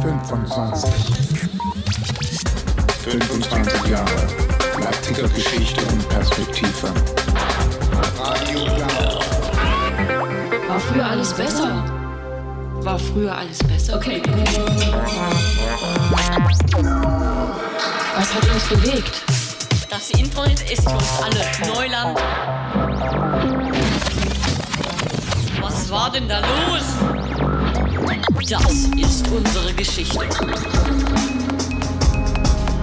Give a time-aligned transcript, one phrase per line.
[0.00, 0.90] 25.
[3.04, 4.26] 25 Jahre.
[4.80, 6.88] Leipziger Geschichte und Perspektive.
[8.18, 9.20] Radio Blau.
[10.68, 11.84] War früher alles besser?
[12.82, 13.96] War früher alles besser?
[13.96, 14.22] Okay.
[18.16, 19.22] Was hat uns bewegt?
[19.90, 21.44] Das Internet ist für uns alle
[21.74, 22.18] Neuland.
[25.60, 27.17] Was war denn da los?
[28.46, 30.20] Das ist unsere Geschichte.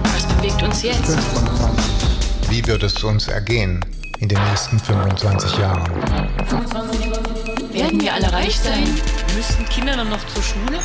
[0.04, 1.18] Was bewegt uns jetzt?
[1.18, 2.50] 25.
[2.50, 3.82] Wie wird es uns ergehen
[4.18, 5.82] in den nächsten 25 Jahren?
[7.72, 8.84] Werden wir alle reich sein?
[9.34, 10.78] Müssten Kinder dann noch zur Schule?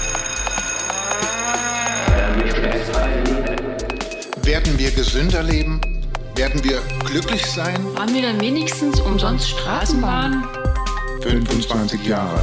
[4.44, 5.82] Werden wir gesünder leben?
[6.36, 7.86] Werden wir glücklich sein?
[8.00, 10.48] Haben wir dann wenigstens umsonst Straßenbahn?
[11.22, 12.42] 25 Jahre.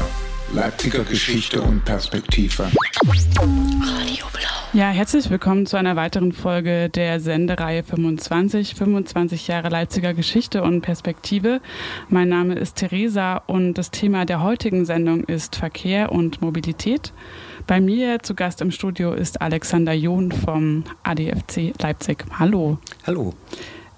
[0.54, 2.62] Leipziger Geschichte und Perspektive.
[2.62, 4.48] Radio Blau.
[4.72, 10.80] Ja, herzlich willkommen zu einer weiteren Folge der Sendereihe 25, 25 Jahre Leipziger Geschichte und
[10.80, 11.60] Perspektive.
[12.08, 17.12] Mein Name ist Theresa und das Thema der heutigen Sendung ist Verkehr und Mobilität.
[17.66, 22.24] Bei mir zu Gast im Studio ist Alexander John vom ADFC Leipzig.
[22.38, 22.78] Hallo.
[23.06, 23.34] Hallo.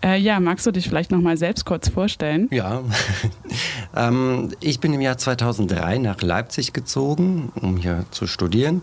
[0.02, 2.48] Äh, ja, magst du dich vielleicht noch mal selbst kurz vorstellen?
[2.50, 2.82] Ja,
[3.96, 8.82] ähm, ich bin im Jahr 2003 nach Leipzig gezogen, um hier zu studieren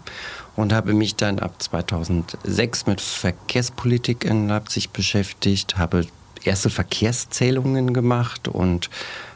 [0.55, 6.05] und habe mich dann ab 2006 mit Verkehrspolitik in Leipzig beschäftigt, habe
[6.43, 8.89] erste Verkehrszählungen gemacht und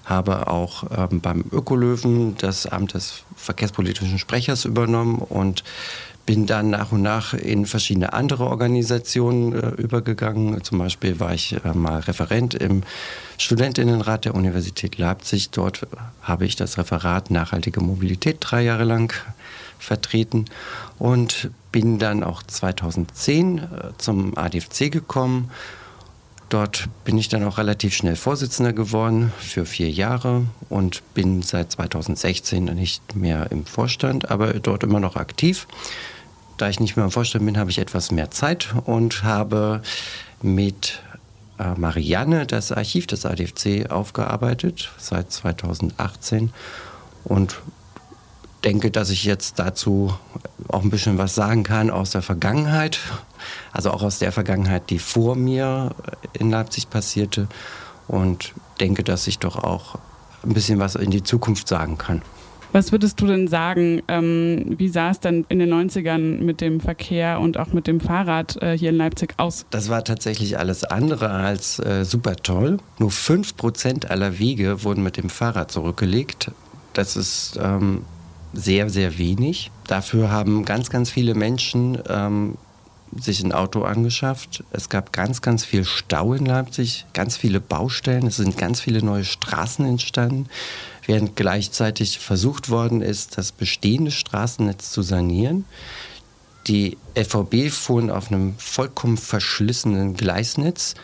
[0.06, 5.64] habe auch ähm, beim Ökolöwen das Amt des verkehrspolitischen Sprechers übernommen und
[6.32, 10.64] bin dann nach und nach in verschiedene andere Organisationen äh, übergegangen.
[10.64, 12.84] Zum Beispiel war ich äh, mal Referent im
[13.38, 15.50] Studentinnenrat der Universität Leipzig.
[15.50, 15.86] Dort
[16.22, 19.14] habe ich das Referat Nachhaltige Mobilität drei Jahre lang
[19.78, 20.46] vertreten
[21.00, 23.64] und bin dann auch 2010 äh,
[23.98, 25.52] zum ADFC gekommen.
[26.48, 31.74] Dort bin ich dann auch relativ schnell Vorsitzender geworden für vier Jahre und bin seit
[31.74, 35.68] 2016 nicht mehr im Vorstand, aber dort immer noch aktiv.
[36.62, 39.82] Da ich nicht mehr im Vorstand bin, habe ich etwas mehr Zeit und habe
[40.44, 41.02] mit
[41.58, 46.54] äh, Marianne das Archiv des ADFC aufgearbeitet seit 2018
[47.24, 47.60] und
[48.64, 50.14] denke, dass ich jetzt dazu
[50.68, 53.00] auch ein bisschen was sagen kann aus der Vergangenheit,
[53.72, 55.96] also auch aus der Vergangenheit, die vor mir
[56.34, 57.48] in Leipzig passierte
[58.08, 59.98] und denke, dass ich doch auch
[60.44, 62.22] ein bisschen was in die Zukunft sagen kann.
[62.74, 66.80] Was würdest du denn sagen, ähm, wie sah es denn in den 90ern mit dem
[66.80, 69.66] Verkehr und auch mit dem Fahrrad äh, hier in Leipzig aus?
[69.72, 72.78] Das war tatsächlich alles andere als äh, super toll.
[72.98, 76.52] Nur 5% aller Wege wurden mit dem Fahrrad zurückgelegt.
[76.94, 78.04] Das ist ähm,
[78.54, 79.72] sehr, sehr wenig.
[79.88, 82.58] Dafür haben ganz, ganz viele Menschen ähm,
[83.18, 84.64] sich ein Auto angeschafft.
[84.72, 88.28] Es gab ganz, ganz viel Stau in Leipzig, ganz viele Baustellen.
[88.28, 90.48] Es sind ganz viele neue Straßen entstanden,
[91.12, 95.66] während gleichzeitig versucht worden ist, das bestehende Straßennetz zu sanieren.
[96.68, 100.96] Die LVB fuhren auf einem vollkommen verschlissenen Gleisnetz.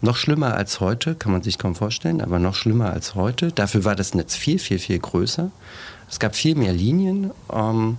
[0.00, 3.50] Noch schlimmer als heute, kann man sich kaum vorstellen, aber noch schlimmer als heute.
[3.50, 5.50] Dafür war das Netz viel, viel, viel größer.
[6.08, 7.32] Es gab viel mehr Linien.
[7.52, 7.96] Ähm,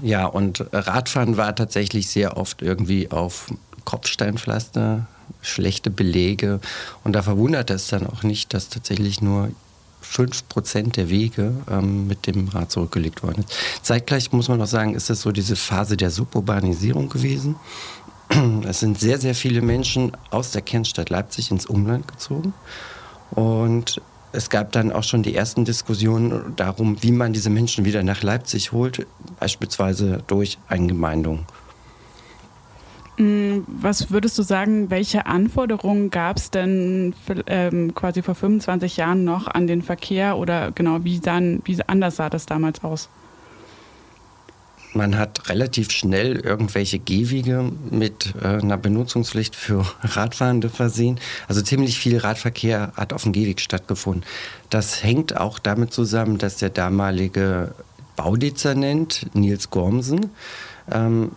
[0.00, 3.52] ja, und Radfahren war tatsächlich sehr oft irgendwie auf
[3.84, 5.06] Kopfsteinpflaster,
[5.42, 6.60] schlechte Belege.
[7.04, 9.50] Und da verwundert es dann auch nicht, dass tatsächlich nur
[10.04, 13.84] 5% der Wege ähm, mit dem Rad zurückgelegt worden ist.
[13.84, 17.56] Zeitgleich muss man auch sagen, ist das so diese Phase der Suburbanisierung gewesen.
[18.64, 22.54] Es sind sehr, sehr viele Menschen aus der Kernstadt Leipzig ins Umland gezogen.
[23.32, 24.00] Und
[24.32, 28.22] es gab dann auch schon die ersten Diskussionen darum, wie man diese Menschen wieder nach
[28.22, 29.06] Leipzig holt,
[29.40, 31.46] beispielsweise durch Eingemeindung.
[33.20, 37.14] Mm, Was würdest du sagen, welche Anforderungen gab es denn
[37.46, 42.16] ähm, quasi vor 25 Jahren noch an den Verkehr oder genau, wie, sahen, wie anders
[42.16, 43.10] sah das damals aus?
[44.94, 51.20] Man hat relativ schnell irgendwelche Gehwege mit äh, einer Benutzungspflicht für Radfahrende versehen.
[51.46, 54.24] Also ziemlich viel Radverkehr hat auf dem Gehweg stattgefunden.
[54.70, 57.74] Das hängt auch damit zusammen, dass der damalige
[58.16, 60.30] Baudezernent Nils Gormsen
[60.90, 61.32] ähm,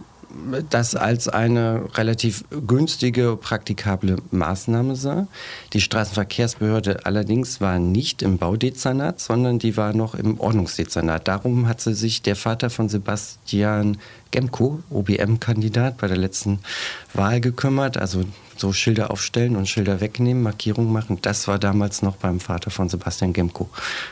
[0.69, 5.27] das als eine relativ günstige, praktikable Maßnahme sah.
[5.73, 11.27] Die Straßenverkehrsbehörde allerdings war nicht im Baudezernat, sondern die war noch im Ordnungsdezernat.
[11.27, 13.97] Darum hat sie sich der Vater von Sebastian
[14.31, 16.59] Gemko, OBM-Kandidat, bei der letzten
[17.13, 17.97] Wahl gekümmert.
[17.97, 18.23] Also
[18.59, 21.19] so Schilder aufstellen und Schilder wegnehmen, Markierungen machen.
[21.21, 23.69] Das war damals noch beim Vater von Sebastian Gemko.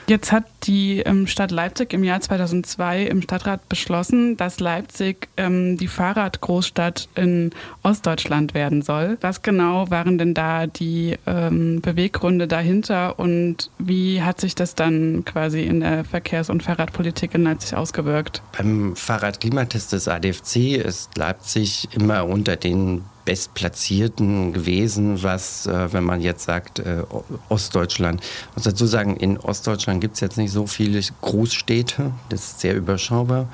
[0.08, 5.78] Jetzt hat die ähm, Stadt Leipzig im Jahr 2002 im Stadtrat beschlossen, dass Leipzig ähm,
[5.78, 7.52] die Fahrradgroßstadt in
[7.84, 9.18] Ostdeutschland werden soll.
[9.22, 15.24] Was genau waren denn da die ähm, Beweggründe dahinter und wie hat sich das dann
[15.26, 18.42] quasi in der Verkehrs- und Fahrradpolitik in Leipzig ausgewirkt?
[18.58, 26.22] Beim Fahrradklimatest des ADFC ist Leipzig immer unter den Bestplatzierten gewesen, was, äh, wenn man
[26.22, 27.04] jetzt sagt, äh,
[27.50, 28.22] Ostdeutschland.
[28.24, 32.60] Ich muss dazu sagen, in Ostdeutschland gibt es jetzt nicht so viele Großstädte, das ist
[32.62, 33.48] sehr überschaubar.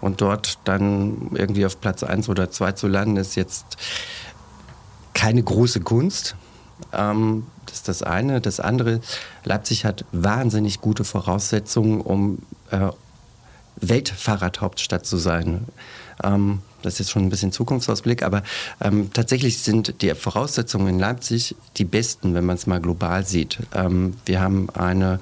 [0.00, 3.76] Und dort dann irgendwie auf Platz 1 oder 2 zu landen, ist jetzt
[5.12, 6.36] keine große Kunst.
[6.92, 8.40] Ähm, das ist das eine.
[8.40, 9.00] Das andere,
[9.44, 12.38] Leipzig hat wahnsinnig gute Voraussetzungen, um
[12.70, 12.88] äh,
[13.76, 15.66] Weltfahrradhauptstadt zu sein.
[16.22, 18.42] Ähm, das ist jetzt schon ein bisschen Zukunftsausblick, aber
[18.80, 23.58] ähm, tatsächlich sind die Voraussetzungen in Leipzig die besten, wenn man es mal global sieht.
[23.74, 25.20] Ähm, wir haben eine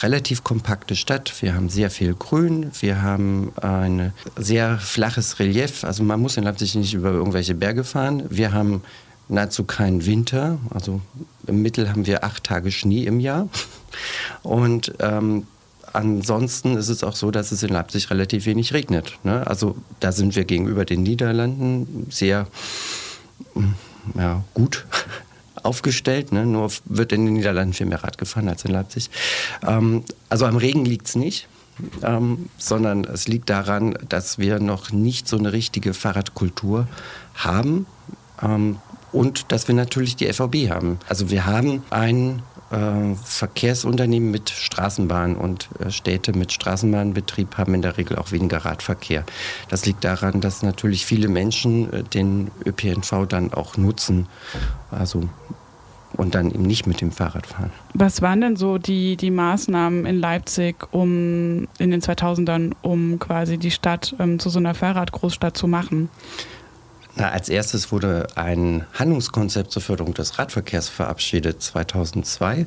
[0.00, 1.32] relativ kompakte Stadt.
[1.42, 2.70] Wir haben sehr viel Grün.
[2.80, 5.84] Wir haben ein sehr flaches Relief.
[5.84, 8.24] Also man muss in Leipzig nicht über irgendwelche Berge fahren.
[8.28, 8.82] Wir haben
[9.28, 10.58] nahezu keinen Winter.
[10.70, 11.00] Also
[11.46, 13.48] im Mittel haben wir acht Tage Schnee im Jahr.
[14.42, 15.46] Und ähm,
[15.92, 19.18] ansonsten ist es auch so, dass es in Leipzig relativ wenig regnet.
[19.24, 19.46] Ne?
[19.46, 22.46] Also da sind wir gegenüber den Niederlanden sehr
[23.54, 24.86] mm, ja, gut
[25.62, 26.32] aufgestellt.
[26.32, 26.46] Ne?
[26.46, 29.10] Nur wird in den Niederlanden viel mehr Rad gefahren als in Leipzig.
[29.66, 31.48] Ähm, also am Regen liegt es nicht.
[32.02, 36.86] Ähm, sondern es liegt daran, dass wir noch nicht so eine richtige Fahrradkultur
[37.34, 37.86] haben
[38.42, 38.76] ähm,
[39.10, 40.98] und dass wir natürlich die FVB haben.
[41.08, 42.42] Also wir haben ein
[42.72, 48.58] äh, Verkehrsunternehmen mit Straßenbahn und äh, Städte mit Straßenbahnbetrieb haben in der Regel auch weniger
[48.58, 49.24] Radverkehr.
[49.68, 54.26] Das liegt daran, dass natürlich viele Menschen äh, den ÖPNV dann auch nutzen.
[54.90, 55.28] Also
[56.14, 57.70] und dann eben nicht mit dem Fahrrad fahren.
[57.94, 63.58] Was waren denn so die, die Maßnahmen in Leipzig, um in den 2000ern, um quasi
[63.58, 66.10] die Stadt ähm, zu so einer Fahrradgroßstadt zu machen?
[67.16, 72.66] Na, als erstes wurde ein Handlungskonzept zur Förderung des Radverkehrs verabschiedet 2002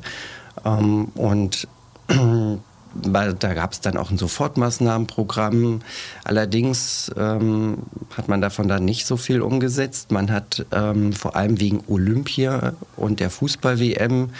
[0.64, 1.66] ähm, und
[3.02, 5.80] da gab es dann auch ein Sofortmaßnahmenprogramm.
[6.24, 7.78] Allerdings ähm,
[8.16, 10.12] hat man davon dann nicht so viel umgesetzt.
[10.12, 14.30] Man hat ähm, vor allem wegen Olympia und der Fußball-WM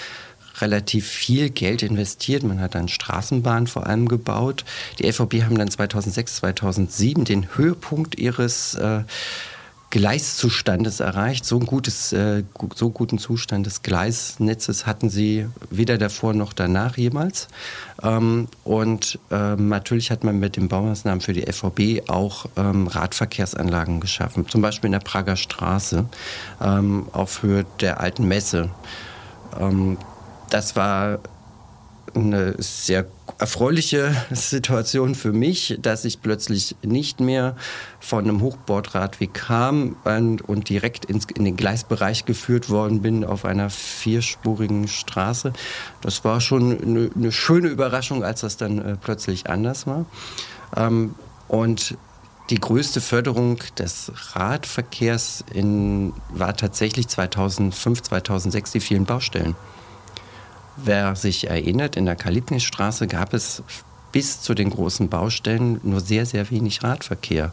[0.61, 2.43] relativ viel Geld investiert.
[2.43, 4.65] Man hat dann Straßenbahnen vor allem gebaut.
[4.99, 9.03] Die FVB haben dann 2006, 2007 den Höhepunkt ihres äh,
[9.97, 11.47] Gleiszustandes erreicht.
[11.47, 12.43] So, ein gutes, äh,
[12.75, 17.49] so guten Zustand des Gleisnetzes hatten sie weder davor noch danach jemals.
[18.03, 24.01] Ähm, und ähm, natürlich hat man mit den Baumaßnahmen für die FVB auch ähm, Radverkehrsanlagen
[24.01, 26.05] geschaffen, zum Beispiel in der Prager Straße
[26.61, 28.69] ähm, auf Höhe der alten Messe.
[29.59, 29.97] Ähm,
[30.51, 31.21] das war
[32.15, 33.07] eine sehr
[33.39, 37.57] erfreuliche Situation für mich, dass ich plötzlich nicht mehr
[38.01, 43.71] von einem Hochbordradweg kam und direkt ins, in den Gleisbereich geführt worden bin auf einer
[43.71, 45.53] vierspurigen Straße.
[46.01, 50.07] Das war schon eine, eine schöne Überraschung, als das dann äh, plötzlich anders war.
[50.77, 51.15] Ähm,
[51.49, 51.97] und
[52.51, 59.57] die größte Förderung des Radverkehrs in, war tatsächlich 2005, 2006 die vielen Baustellen.
[60.77, 63.63] Wer sich erinnert, in der Kalibnisstraße gab es
[64.13, 67.53] bis zu den großen Baustellen nur sehr, sehr wenig Radverkehr.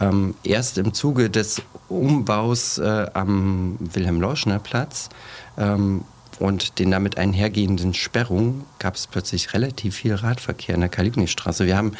[0.00, 5.10] Ähm, erst im Zuge des Umbaus äh, am Wilhelm-Leuschner-Platz
[5.58, 6.04] ähm,
[6.38, 11.66] und den damit einhergehenden Sperrungen gab es plötzlich relativ viel Radverkehr in der Kalibnistraße.
[11.66, 11.92] Wir haben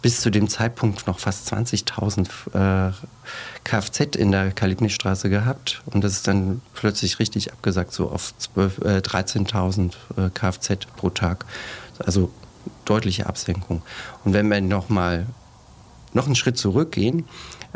[0.00, 2.92] bis zu dem Zeitpunkt noch fast 20.000 äh,
[3.64, 8.98] Kfz in der Kalibnistraße gehabt und das ist dann plötzlich richtig abgesagt, so auf äh,
[8.98, 11.44] 13.000 äh, Kfz pro Tag.
[11.98, 12.30] Also
[12.84, 13.82] deutliche Absenkung.
[14.24, 15.26] Und wenn wir nochmal
[16.14, 17.24] noch einen Schritt zurückgehen,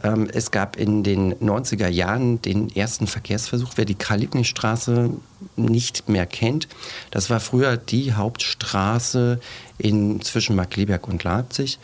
[0.02, 5.10] ähm, es gab in den 90er Jahren den ersten Verkehrsversuch, wer die Karl-Liebknecht-Straße
[5.56, 6.68] nicht mehr kennt.
[7.10, 9.40] Das war früher die Hauptstraße
[9.78, 11.78] in, zwischen Markleberg und Leipzig.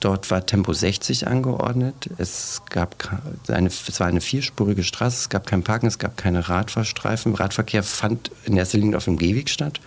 [0.00, 2.10] Dort war Tempo 60 angeordnet.
[2.18, 3.08] Es, gab
[3.48, 7.34] eine, es war eine vierspurige Straße, es gab kein Parken, es gab keine Radfahrstreifen.
[7.34, 9.80] Radverkehr fand in erster Linie auf dem Gehweg statt.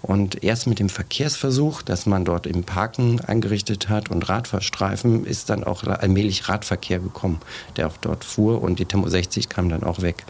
[0.00, 5.50] Und erst mit dem Verkehrsversuch, dass man dort im Parken eingerichtet hat und Radfahrstreifen, ist
[5.50, 7.40] dann auch allmählich Radverkehr gekommen,
[7.76, 10.24] der auch dort fuhr und die Tempo 60 kam dann auch weg.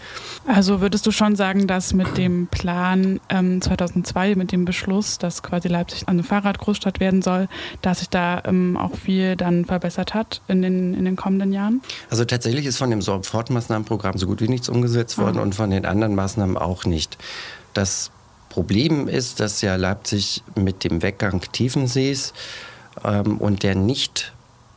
[0.47, 5.43] Also würdest du schon sagen, dass mit dem Plan ähm, 2002, mit dem Beschluss, dass
[5.43, 7.49] quasi Leipzig eine Fahrradgroßstadt werden soll,
[7.83, 11.83] dass sich da ähm, auch viel dann verbessert hat in den, in den kommenden Jahren?
[12.09, 15.43] Also tatsächlich ist von dem Sofortmaßnahmenprogramm so gut wie nichts umgesetzt worden ah.
[15.43, 17.19] und von den anderen Maßnahmen auch nicht.
[17.75, 18.11] Das
[18.49, 22.33] Problem ist, dass ja Leipzig mit dem Weggang Tiefensees
[23.05, 24.33] ähm, und der nicht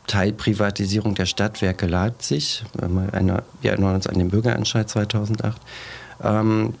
[0.06, 2.64] Teilprivatisierung der Stadtwerke Leipzig,
[3.12, 5.60] eine, wir erinnern uns an den Bürgerentscheid 2008,
[6.22, 6.74] ähm,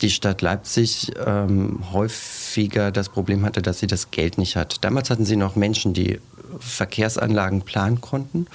[0.00, 4.84] die Stadt Leipzig ähm, häufiger das Problem hatte, dass sie das Geld nicht hat.
[4.84, 6.20] Damals hatten sie noch Menschen, die
[6.60, 8.46] Verkehrsanlagen planen konnten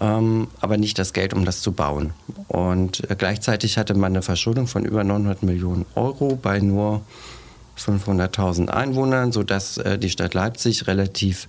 [0.00, 2.12] ähm, aber nicht das Geld, um das zu bauen.
[2.48, 7.02] Und äh, gleichzeitig hatte man eine Verschuldung von über 900 Millionen Euro bei nur
[7.78, 11.46] 500.000 Einwohnern, sodass äh, die Stadt Leipzig relativ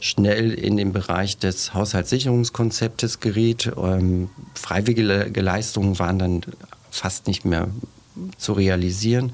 [0.00, 3.72] schnell in den Bereich des Haushaltssicherungskonzeptes geriet.
[3.76, 6.40] Ähm, freiwillige Leistungen waren dann
[6.90, 7.68] fast nicht mehr
[8.38, 9.32] zu realisieren.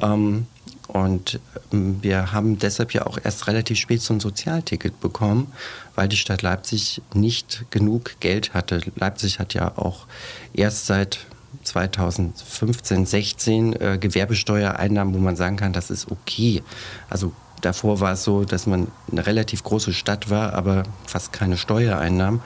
[0.00, 0.46] Ähm,
[0.88, 1.38] und
[1.72, 5.52] ähm, wir haben deshalb ja auch erst relativ spät so ein Sozialticket bekommen,
[5.94, 8.80] weil die Stadt Leipzig nicht genug Geld hatte.
[8.96, 10.06] Leipzig hat ja auch
[10.54, 11.20] erst seit
[11.62, 16.62] 2015, 16 äh, Gewerbesteuereinnahmen, wo man sagen kann, das ist okay.
[17.10, 21.58] Also davor war es so, dass man eine relativ große Stadt war, aber fast keine
[21.58, 22.40] Steuereinnahmen.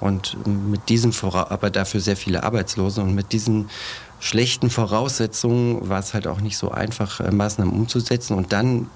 [0.00, 3.68] Und mit diesem, aber dafür sehr viele Arbeitslose und mit diesen
[4.20, 8.34] schlechten Voraussetzungen war es halt auch nicht so einfach, äh, Maßnahmen umzusetzen.
[8.34, 8.88] Und dann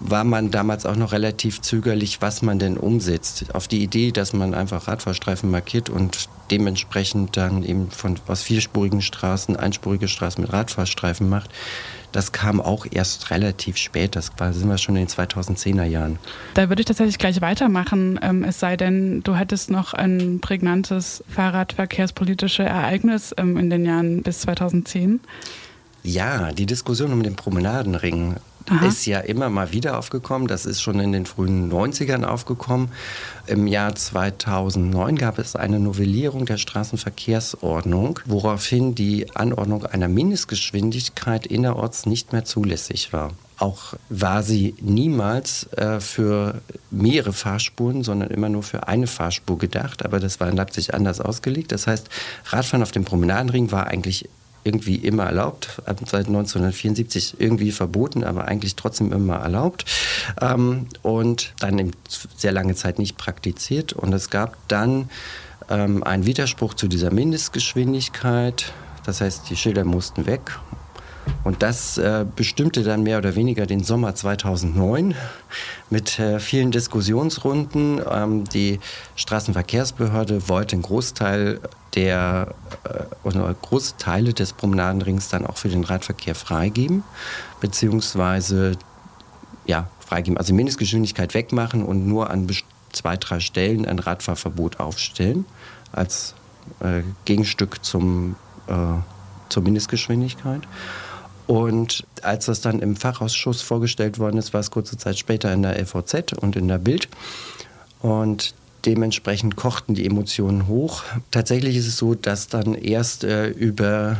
[0.00, 3.54] war man damals auch noch relativ zögerlich, was man denn umsetzt.
[3.54, 9.02] Auf die Idee, dass man einfach Radfahrstreifen markiert und dementsprechend dann eben von aus vierspurigen
[9.02, 11.50] Straßen einspurige Straßen mit Radfahrstreifen macht,
[12.16, 14.16] das kam auch erst relativ spät.
[14.16, 16.18] Das war, sind wir schon in den 2010er Jahren.
[16.54, 18.18] Da würde ich tatsächlich gleich weitermachen.
[18.22, 24.22] Ähm, es sei denn, du hättest noch ein prägnantes Fahrradverkehrspolitisches Ereignis ähm, in den Jahren
[24.22, 25.20] bis 2010.
[26.04, 28.36] Ja, die Diskussion um den Promenadenring
[28.68, 28.86] Aha.
[28.86, 30.48] ist ja immer mal wieder aufgekommen.
[30.48, 32.88] Das ist schon in den frühen 90ern aufgekommen.
[33.46, 42.06] Im Jahr 2009 gab es eine Novellierung der Straßenverkehrsordnung, woraufhin die Anordnung einer Mindestgeschwindigkeit innerorts
[42.06, 43.32] nicht mehr zulässig war.
[43.58, 50.04] Auch war sie niemals äh, für mehrere Fahrspuren, sondern immer nur für eine Fahrspur gedacht.
[50.04, 51.72] Aber das war in Leipzig anders ausgelegt.
[51.72, 52.08] Das heißt,
[52.46, 54.28] Radfahren auf dem Promenadenring war eigentlich
[54.66, 59.84] irgendwie immer erlaubt, seit 1974 irgendwie verboten, aber eigentlich trotzdem immer erlaubt
[60.40, 61.92] ähm, und dann in
[62.36, 63.92] sehr lange Zeit nicht praktiziert.
[63.92, 65.08] Und es gab dann
[65.70, 68.72] ähm, einen Widerspruch zu dieser Mindestgeschwindigkeit.
[69.04, 70.58] Das heißt, die Schilder mussten weg
[71.44, 75.14] und das äh, bestimmte dann mehr oder weniger den Sommer 2009
[75.90, 78.00] mit äh, vielen Diskussionsrunden.
[78.10, 78.80] Ähm, die
[79.14, 81.60] Straßenverkehrsbehörde wollte einen Großteil
[81.94, 82.54] der
[82.84, 87.04] äh, oder große Teile des Promenadenrings dann auch für den Radverkehr freigeben,
[87.60, 88.72] beziehungsweise
[89.66, 92.48] ja, freigeben, also Mindestgeschwindigkeit wegmachen und nur an
[92.92, 95.44] zwei, drei Stellen ein Radfahrverbot aufstellen
[95.92, 96.34] als
[96.80, 98.36] äh, Gegenstück zum,
[98.68, 98.72] äh,
[99.48, 100.62] zur Mindestgeschwindigkeit.
[101.46, 105.62] Und als das dann im Fachausschuss vorgestellt worden ist, war es kurze Zeit später in
[105.62, 107.08] der LVZ und in der Bild.
[108.00, 111.02] Und dementsprechend kochten die Emotionen hoch.
[111.30, 114.16] Tatsächlich ist es so, dass dann erst äh, über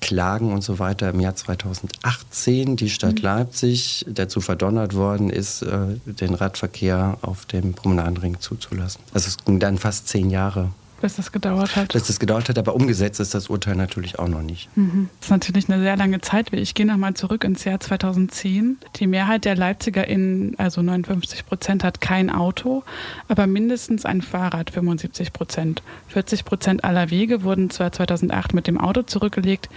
[0.00, 3.22] Klagen und so weiter im Jahr 2018 die Stadt mhm.
[3.22, 9.00] Leipzig dazu verdonnert worden ist, äh, den Radverkehr auf dem Promenadenring zuzulassen.
[9.12, 10.70] Also es ging dann fast zehn Jahre.
[11.00, 11.92] Bis das gedauert hat.
[11.92, 14.68] Bis das gedauert hat, aber umgesetzt ist das Urteil natürlich auch noch nicht.
[14.76, 15.08] Mhm.
[15.18, 16.52] Das ist natürlich eine sehr lange Zeit.
[16.52, 18.78] Ich gehe nochmal zurück ins Jahr 2010.
[18.96, 22.82] Die Mehrheit der LeipzigerInnen, also 59 Prozent, hat kein Auto,
[23.28, 25.82] aber mindestens ein Fahrrad, 75 Prozent.
[26.08, 29.68] 40 Prozent aller Wege wurden zwar 2008 mit dem Auto zurückgelegt,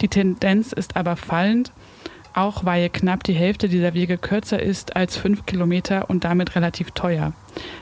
[0.00, 1.72] die Tendenz ist aber fallend
[2.34, 6.90] auch weil knapp die Hälfte dieser Wege kürzer ist als fünf Kilometer und damit relativ
[6.92, 7.32] teuer.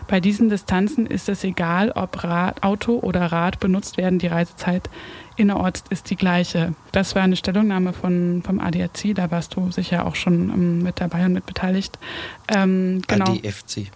[0.06, 4.88] Bei diesen Distanzen ist es egal, ob Rad, Auto oder Rad benutzt werden, die Reisezeit
[5.36, 6.74] innerorts ist die gleiche.
[6.92, 11.00] Das war eine Stellungnahme von, vom ADAC, da warst du sicher auch schon ähm, mit
[11.00, 11.98] dabei und mit beteiligt.
[12.48, 13.32] Ähm, genau.
[13.32, 13.90] ADFC.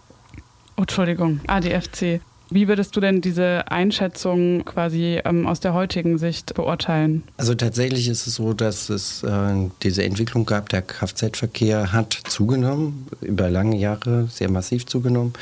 [0.76, 2.21] Oh, Entschuldigung, ADFC.
[2.54, 7.23] Wie würdest du denn diese Einschätzung quasi ähm, aus der heutigen Sicht beurteilen?
[7.38, 13.06] Also tatsächlich ist es so, dass es äh, diese Entwicklung gab, der Kfz-Verkehr hat zugenommen,
[13.23, 15.32] über lange Jahre sehr massiv zugenommen.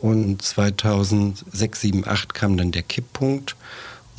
[0.00, 3.56] Und 2006, 2007, 2008 kam dann der Kipppunkt,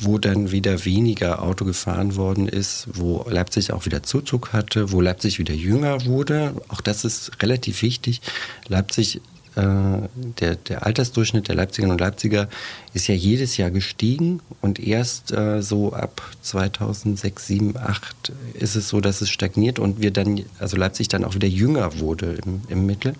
[0.00, 5.00] wo dann wieder weniger Auto gefahren worden ist, wo Leipzig auch wieder Zuzug hatte, wo
[5.00, 6.54] Leipzig wieder jünger wurde.
[6.68, 8.20] Auch das ist relativ wichtig.
[8.66, 9.20] Leipzig
[9.54, 12.48] der, der Altersdurchschnitt der Leipzigerinnen und Leipziger
[12.94, 18.88] ist ja jedes Jahr gestiegen und erst äh, so ab 2006, 7, 8 ist es
[18.88, 22.62] so, dass es stagniert und wir dann, also Leipzig dann auch wieder jünger wurde im,
[22.68, 23.14] im Mittel,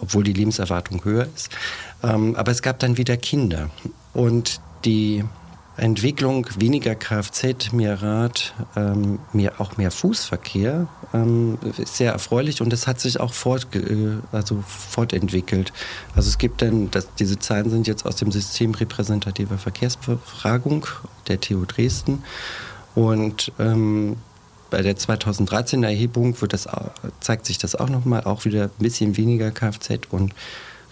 [0.00, 1.50] obwohl die Lebenserwartung höher ist.
[2.02, 3.70] Ähm, aber es gab dann wieder Kinder
[4.14, 5.24] und die
[5.78, 12.72] Entwicklung weniger Kfz, mehr Rad, ähm, mehr, auch mehr Fußverkehr ähm, ist sehr erfreulich und
[12.72, 15.72] es hat sich auch fort, äh, also fortentwickelt.
[16.16, 20.86] Also es gibt dann, das, diese Zahlen sind jetzt aus dem System repräsentativer Verkehrsbefragung
[21.28, 22.24] der TU Dresden
[22.94, 24.16] und ähm,
[24.70, 26.68] bei der 2013er Erhebung das,
[27.20, 30.34] zeigt sich das auch nochmal, auch wieder ein bisschen weniger Kfz und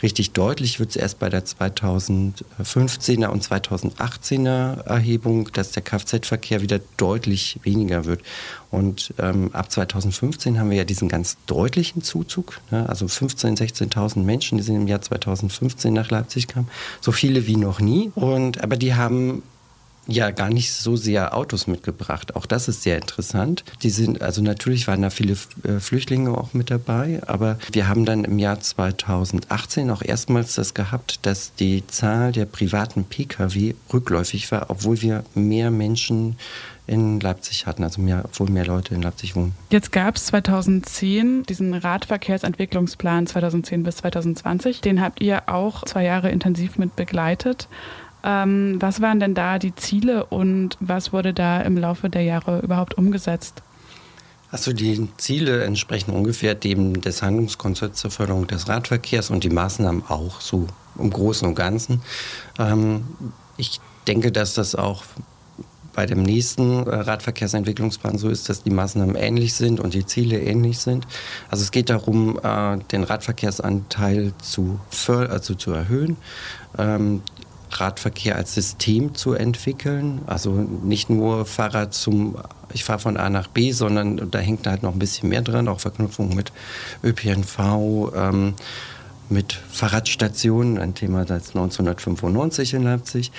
[0.03, 6.81] Richtig deutlich wird es erst bei der 2015er und 2018er Erhebung, dass der Kfz-Verkehr wieder
[6.97, 8.21] deutlich weniger wird.
[8.71, 12.61] Und ähm, ab 2015 haben wir ja diesen ganz deutlichen Zuzug.
[12.71, 12.87] Ne?
[12.89, 13.59] Also 15.000,
[13.91, 16.69] 16.000 Menschen, die sind im Jahr 2015 nach Leipzig kamen.
[17.01, 18.13] So viele wie noch nie.
[18.15, 19.43] Und, aber die haben
[20.07, 22.37] ja gar nicht so sehr Autos mitgebracht.
[22.37, 23.65] Auch das ist sehr interessant.
[23.83, 28.05] Die sind, also natürlich waren da viele äh, Flüchtlinge auch mit dabei, aber wir haben
[28.05, 34.51] dann im Jahr 2018 auch erstmals das gehabt, dass die Zahl der privaten Pkw rückläufig
[34.53, 36.37] war, obwohl wir mehr Menschen
[36.87, 39.55] in Leipzig hatten, also mehr, obwohl mehr Leute in Leipzig wohnen.
[39.71, 44.81] Jetzt gab es 2010 diesen Radverkehrsentwicklungsplan 2010 bis 2020.
[44.81, 47.69] Den habt ihr auch zwei Jahre intensiv mit begleitet.
[48.27, 52.59] Ähm, was waren denn da die Ziele und was wurde da im Laufe der Jahre
[52.59, 53.63] überhaupt umgesetzt?
[54.51, 60.05] Also die Ziele entsprechen ungefähr dem des Handlungskonzepts zur Förderung des Radverkehrs und die Maßnahmen
[60.09, 60.67] auch so
[60.99, 62.03] im Großen und Ganzen.
[62.59, 63.05] Ähm,
[63.57, 65.05] ich denke, dass das auch
[65.97, 70.39] bei dem nächsten äh, Radverkehrsentwicklungsplan so ist, dass die Maßnahmen ähnlich sind und die Ziele
[70.41, 71.07] ähnlich sind.
[71.51, 74.79] Also es geht darum, äh, den Radverkehrsanteil zu,
[75.09, 76.19] also zu erhöhen,
[76.79, 77.23] ähm,
[77.81, 80.21] Radverkehr als System zu entwickeln.
[80.27, 82.37] Also nicht nur Fahrrad zum,
[82.73, 85.69] ich fahre von A nach B, sondern da hängt halt noch ein bisschen mehr dran,
[85.69, 86.53] auch Verknüpfung mit
[87.05, 88.55] ÖPNV, ähm,
[89.29, 93.33] mit Fahrradstationen, ein Thema seit 1995 in Leipzig.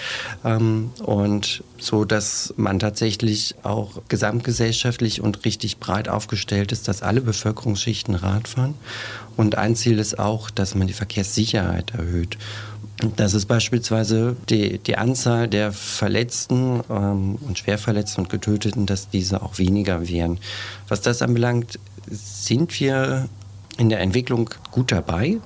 [0.43, 7.21] Ähm, und so, dass man tatsächlich auch gesamtgesellschaftlich und richtig breit aufgestellt ist, dass alle
[7.21, 8.75] Bevölkerungsschichten Rad fahren.
[9.35, 12.37] Und ein Ziel ist auch, dass man die Verkehrssicherheit erhöht.
[13.15, 19.43] Das ist beispielsweise die, die Anzahl der Verletzten ähm, und Schwerverletzten und Getöteten, dass diese
[19.43, 20.39] auch weniger wären.
[20.87, 23.29] Was das anbelangt, sind wir
[23.77, 25.37] in der Entwicklung gut dabei,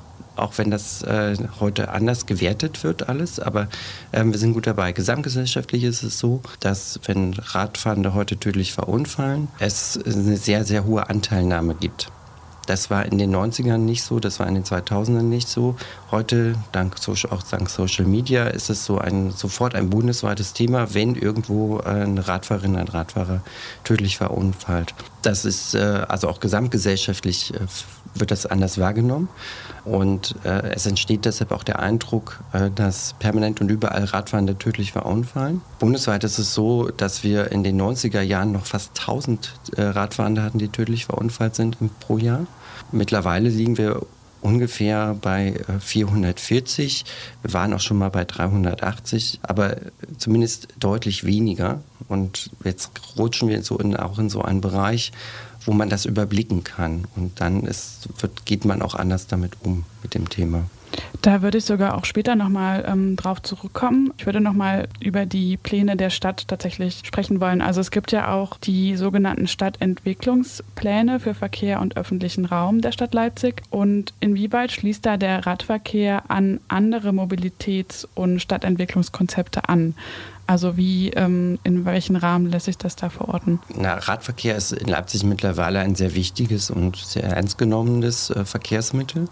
[0.42, 3.68] auch wenn das äh, heute anders gewertet wird alles, aber
[4.12, 4.92] äh, wir sind gut dabei.
[4.92, 11.10] Gesamtgesellschaftlich ist es so, dass wenn Radfahrende heute tödlich verunfallen, es eine sehr, sehr hohe
[11.10, 12.12] Anteilnahme gibt.
[12.68, 15.76] Das war in den 90ern nicht so, das war in den 2000ern nicht so.
[16.12, 21.16] Heute, dank auch dank Social Media, ist es so ein, sofort ein bundesweites Thema, wenn
[21.16, 23.42] irgendwo eine Radfahrerin, ein Radfahrer
[23.84, 24.94] tödlich verunfallt.
[25.22, 27.60] Das ist äh, also auch gesamtgesellschaftlich äh,
[28.16, 29.30] wird das anders wahrgenommen.
[29.86, 32.40] Und äh, es entsteht deshalb auch der Eindruck,
[32.76, 35.62] dass permanent und überall Radfahrende tödlich verunfallen.
[35.80, 40.44] Bundesweit ist es so, dass wir in den 90er Jahren noch fast 1000 äh, Radfahrende
[40.44, 42.46] hatten, die tödlich verunfallt sind pro Jahr.
[42.92, 44.02] Mittlerweile liegen wir
[44.42, 47.02] ungefähr bei 440.
[47.02, 49.78] Äh, wir waren auch schon mal bei 380, aber
[50.18, 51.82] zumindest deutlich weniger.
[52.08, 55.12] Und jetzt rutschen wir so in, auch in so einen Bereich,
[55.66, 57.06] wo man das überblicken kann.
[57.16, 60.66] Und dann ist, wird, geht man auch anders damit um, mit dem Thema.
[61.22, 64.14] Da würde ich sogar auch später nochmal ähm, drauf zurückkommen.
[64.18, 67.62] Ich würde nochmal über die Pläne der Stadt tatsächlich sprechen wollen.
[67.62, 73.14] Also es gibt ja auch die sogenannten Stadtentwicklungspläne für Verkehr und öffentlichen Raum der Stadt
[73.14, 73.62] Leipzig.
[73.70, 79.94] Und inwieweit schließt da der Radverkehr an andere Mobilitäts- und Stadtentwicklungskonzepte an?
[80.48, 83.60] Also wie, ähm, in welchen Rahmen lässt sich das da verorten?
[83.74, 89.30] Na, Radverkehr ist in Leipzig mittlerweile ein sehr wichtiges und sehr ernst genommenes äh, Verkehrsmittel.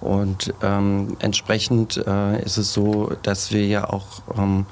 [0.00, 4.66] Und ähm, entsprechend äh, ist es so, dass wir ja auch ähm,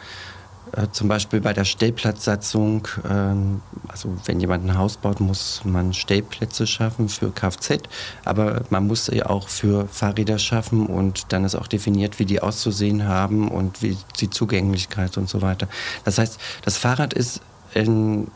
[0.73, 5.95] äh, zum Beispiel bei der Stellplatzsatzung, ähm, also wenn jemand ein Haus baut, muss man
[5.95, 7.83] Stellplätze schaffen für Kfz,
[8.25, 12.41] aber man muss sie auch für Fahrräder schaffen und dann ist auch definiert, wie die
[12.41, 15.69] auszusehen haben und wie die Zugänglichkeit und so weiter.
[16.05, 17.41] Das heißt, das Fahrrad ist
[17.75, 18.29] in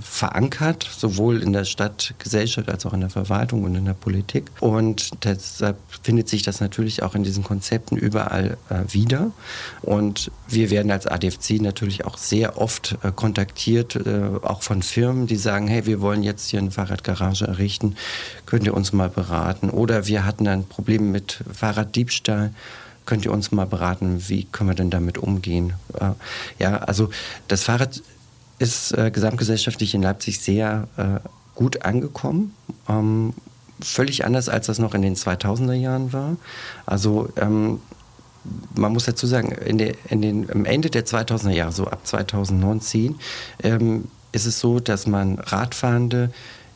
[0.00, 4.50] verankert, sowohl in der Stadtgesellschaft als auch in der Verwaltung und in der Politik.
[4.60, 9.32] Und deshalb findet sich das natürlich auch in diesen Konzepten überall äh, wieder.
[9.82, 15.26] Und wir werden als ADFC natürlich auch sehr oft äh, kontaktiert, äh, auch von Firmen,
[15.26, 17.96] die sagen, hey, wir wollen jetzt hier eine Fahrradgarage errichten,
[18.46, 19.70] könnt ihr uns mal beraten?
[19.70, 22.52] Oder wir hatten ein Problem mit Fahrraddiebstahl
[23.08, 25.72] könnt ihr uns mal beraten, wie können wir denn damit umgehen?
[25.98, 26.10] Äh,
[26.58, 27.08] ja, also
[27.48, 28.02] das Fahrrad
[28.58, 31.20] ist äh, gesamtgesellschaftlich in Leipzig sehr äh,
[31.54, 32.54] gut angekommen.
[32.88, 33.34] Ähm,
[33.80, 36.36] völlig anders, als das noch in den 2000er Jahren war.
[36.86, 37.80] Also ähm,
[38.74, 42.06] man muss dazu sagen, in der, in den, am Ende der 2000er Jahre, so ab
[42.06, 43.16] 2009,
[43.62, 46.30] ähm, ist es so, dass man Radfahrende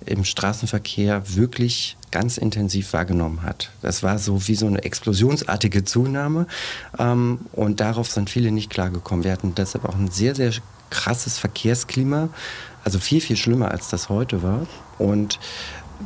[0.06, 3.70] im Straßenverkehr wirklich ganz intensiv wahrgenommen hat.
[3.80, 6.46] Das war so wie so eine explosionsartige Zunahme
[6.98, 9.24] ähm, und darauf sind viele nicht klargekommen.
[9.24, 10.52] Wir hatten deshalb auch ein sehr, sehr
[10.92, 12.28] krasses Verkehrsklima,
[12.84, 14.66] also viel, viel schlimmer als das heute war.
[14.98, 15.40] Und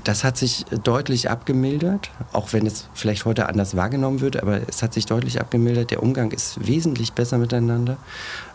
[0.04, 4.82] das hat sich deutlich abgemildert, auch wenn es vielleicht heute anders wahrgenommen wird, aber es
[4.82, 5.90] hat sich deutlich abgemildert.
[5.90, 7.96] Der Umgang ist wesentlich besser miteinander.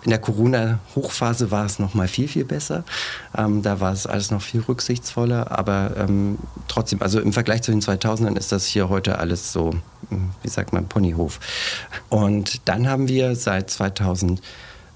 [0.04, 2.84] In der Corona-Hochphase war es noch mal viel, viel besser.
[3.36, 7.72] Ähm, da war es alles noch viel rücksichtsvoller, aber ähm, trotzdem, also im Vergleich zu
[7.72, 9.72] den 2000ern ist das hier heute alles so,
[10.10, 11.40] hm, wie sagt man, Ponyhof.
[12.10, 14.42] Und dann haben wir seit 2000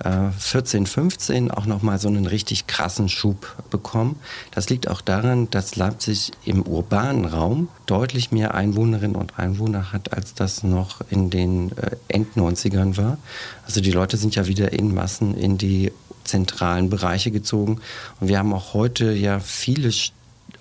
[0.04, 4.20] 14, 15 auch nochmal so einen richtig krassen Schub bekommen.
[4.52, 10.14] Das liegt auch daran, dass Leipzig im urbanen Raum deutlich mehr Einwohnerinnen und Einwohner hat,
[10.14, 13.18] als das noch in den äh, End-90ern war.
[13.66, 15.92] Also die Leute sind ja wieder in Massen in die
[16.26, 17.80] zentralen Bereiche gezogen.
[18.20, 19.92] Und wir haben auch heute ja viele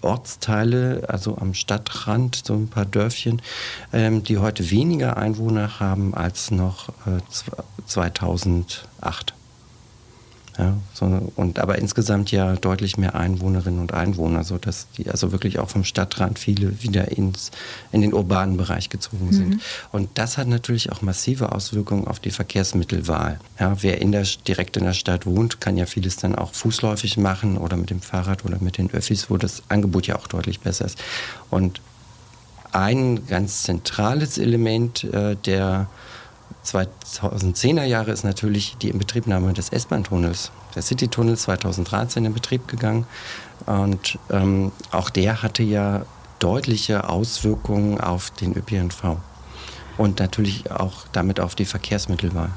[0.05, 3.43] Ortsteile, also am Stadtrand, so ein paar Dörfchen,
[3.93, 7.21] ähm, die heute weniger Einwohner haben als noch äh,
[7.87, 9.35] 2008.
[10.57, 15.59] Ja, so, und aber insgesamt ja deutlich mehr Einwohnerinnen und Einwohner, sodass die also wirklich
[15.59, 17.51] auch vom Stadtrand viele wieder ins,
[17.90, 19.49] in den urbanen Bereich gezogen sind.
[19.51, 19.61] Mhm.
[19.90, 23.40] Und das hat natürlich auch massive Auswirkungen auf die Verkehrsmittelwahl.
[23.59, 27.17] Ja, wer in der, direkt in der Stadt wohnt, kann ja vieles dann auch fußläufig
[27.17, 30.61] machen oder mit dem Fahrrad oder mit den Öffis, wo das Angebot ja auch deutlich
[30.61, 31.03] besser ist.
[31.51, 31.81] Und
[32.71, 35.88] ein ganz zentrales Element äh, der
[36.65, 40.51] 2010er Jahre ist natürlich die Inbetriebnahme des S-Bahn-Tunnels.
[40.75, 43.07] Der City-Tunnel 2013 in Betrieb gegangen
[43.67, 46.07] und ähm, auch der hatte ja
[46.39, 49.17] deutliche Auswirkungen auf den ÖPNV
[49.97, 52.51] und natürlich auch damit auf die Verkehrsmittelwahl.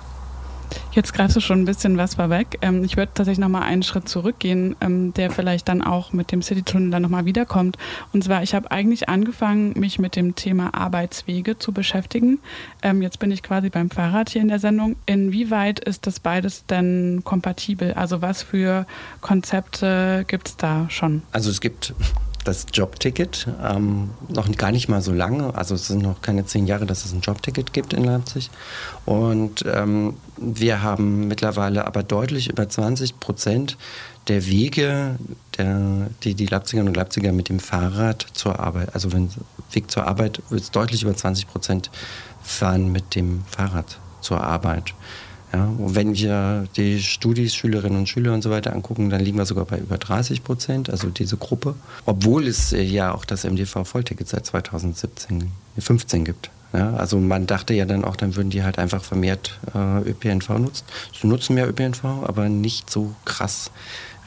[0.91, 2.57] Jetzt greifst du schon ein bisschen was vorweg.
[2.61, 6.41] Ähm, ich würde tatsächlich nochmal einen Schritt zurückgehen, ähm, der vielleicht dann auch mit dem
[6.41, 7.77] Citytunnel dann nochmal wiederkommt.
[8.13, 12.39] Und zwar, ich habe eigentlich angefangen, mich mit dem Thema Arbeitswege zu beschäftigen.
[12.81, 14.95] Ähm, jetzt bin ich quasi beim Fahrrad hier in der Sendung.
[15.05, 17.93] Inwieweit ist das beides denn kompatibel?
[17.93, 18.87] Also was für
[19.21, 21.21] Konzepte gibt es da schon?
[21.31, 21.93] Also es gibt
[22.47, 23.47] das Jobticket.
[23.63, 27.05] Ähm, noch gar nicht mal so lange, also es sind noch keine zehn Jahre, dass
[27.05, 28.49] es ein Jobticket gibt in Leipzig.
[29.05, 33.77] Und ähm, wir haben mittlerweile aber deutlich über 20 Prozent
[34.27, 35.17] der Wege,
[35.57, 39.29] der, die die Leipzigerinnen und Leipziger mit dem Fahrrad zur Arbeit, also wenn
[39.71, 41.89] Weg zur Arbeit, wird es deutlich über 20 Prozent
[42.41, 44.93] fahren mit dem Fahrrad zur Arbeit.
[45.53, 49.37] Ja, und wenn wir die Studis, Schülerinnen und Schüler und so weiter angucken, dann liegen
[49.37, 51.75] wir sogar bei über 30 Prozent, also diese Gruppe.
[52.05, 56.49] Obwohl es äh, ja auch das MDV-Vollticket seit 2017, 15 gibt.
[56.73, 60.49] Ja, also man dachte ja dann auch, dann würden die halt einfach vermehrt äh, ÖPNV
[60.49, 60.83] nutzen.
[61.19, 63.71] Sie nutzen mehr ÖPNV, aber nicht so krass,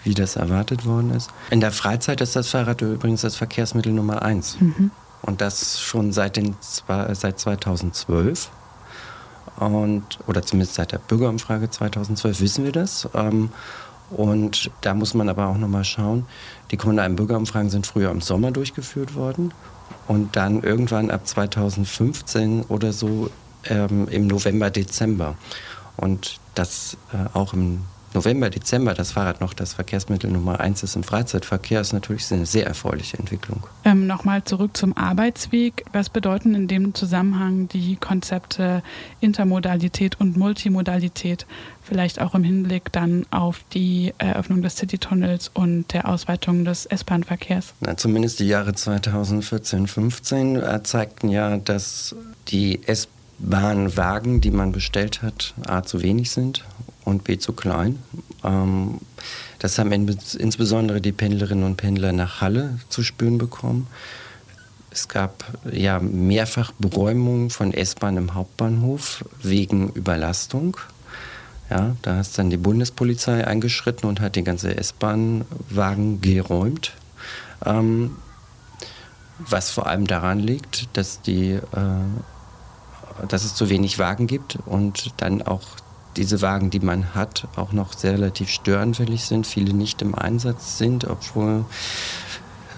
[0.04, 1.30] wie das erwartet worden ist.
[1.50, 4.58] In der Freizeit ist das Fahrrad übrigens das Verkehrsmittel Nummer eins.
[4.58, 4.90] Mhm.
[5.20, 6.56] Und das schon seit, den,
[7.12, 8.50] seit 2012
[9.60, 13.08] und, oder zumindest seit der Bürgerumfrage 2012 wissen wir das.
[13.14, 13.50] Ähm,
[14.10, 16.26] und da muss man aber auch nochmal schauen,
[16.70, 19.54] die kommunalen Bürgerumfragen sind früher im Sommer durchgeführt worden
[20.08, 23.30] und dann irgendwann ab 2015 oder so
[23.64, 25.36] ähm, im November, Dezember.
[25.96, 30.96] Und das äh, auch im November, Dezember das Fahrrad noch das Verkehrsmittel Nummer eins ist
[30.96, 33.64] im Freizeitverkehr, ist natürlich eine sehr erfreuliche Entwicklung.
[33.84, 35.84] Ähm, Nochmal zurück zum Arbeitsweg.
[35.92, 38.82] Was bedeuten in dem Zusammenhang die Konzepte
[39.20, 41.46] Intermodalität und Multimodalität?
[41.82, 47.74] Vielleicht auch im Hinblick dann auf die Eröffnung des Citytunnels und der Ausweitung des S-Bahn-Verkehrs?
[47.96, 52.16] Zumindest die Jahre 2014, 15 äh, zeigten ja, dass
[52.48, 56.64] die S-Bahn-Wagen, die man bestellt hat, A zu wenig sind
[57.04, 57.98] und B zu klein.
[58.44, 59.00] Ähm,
[59.58, 63.86] das haben insbesondere die Pendlerinnen und Pendler nach Halle zu spüren bekommen.
[64.90, 70.76] Es gab ja mehrfach Beräumungen von S-Bahn im Hauptbahnhof wegen Überlastung.
[71.68, 76.92] Ja, da ist dann die Bundespolizei eingeschritten und hat die ganze S-Bahn-Wagen geräumt.
[77.64, 78.16] Ähm,
[79.38, 81.60] was vor allem daran liegt, dass, die, äh,
[83.28, 85.62] dass es zu wenig Wagen gibt und dann auch
[86.16, 90.78] diese Wagen, die man hat, auch noch sehr relativ störanfällig sind, viele nicht im Einsatz
[90.78, 91.64] sind, obwohl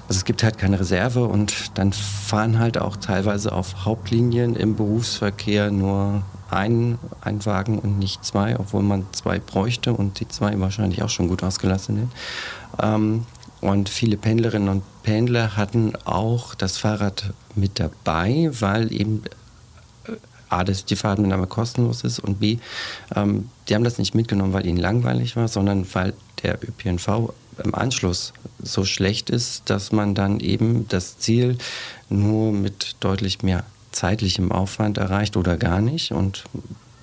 [0.09, 4.77] also es gibt halt keine Reserve und dann fahren halt auch teilweise auf Hauptlinien im
[4.77, 10.59] Berufsverkehr nur ein, ein Wagen und nicht zwei, obwohl man zwei bräuchte und die zwei
[10.61, 12.13] wahrscheinlich auch schon gut ausgelassen sind.
[12.83, 13.27] Ähm,
[13.63, 19.23] und viele Pendlerinnen und Pendler hatten auch das Fahrrad mit dabei, weil eben
[20.53, 22.59] A, dass die Fahrtmitnahme kostenlos ist und B,
[23.15, 27.75] ähm, die haben das nicht mitgenommen, weil ihnen langweilig war, sondern weil der ÖPNV im
[27.75, 31.59] Anschluss so schlecht ist, dass man dann eben das Ziel
[32.09, 36.45] nur mit deutlich mehr zeitlichem Aufwand erreicht oder gar nicht und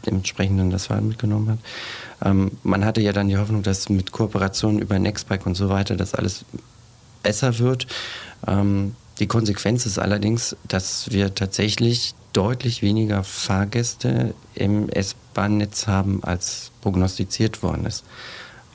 [0.05, 1.59] dementsprechend dann das Fahrrad mitgenommen hat.
[2.29, 5.95] Ähm, man hatte ja dann die Hoffnung, dass mit Kooperationen über Nextbike und so weiter
[5.95, 6.45] das alles
[7.21, 7.87] besser wird.
[8.47, 16.71] Ähm, die Konsequenz ist allerdings, dass wir tatsächlich deutlich weniger Fahrgäste im S-Bahn-Netz haben, als
[16.81, 18.03] prognostiziert worden ist.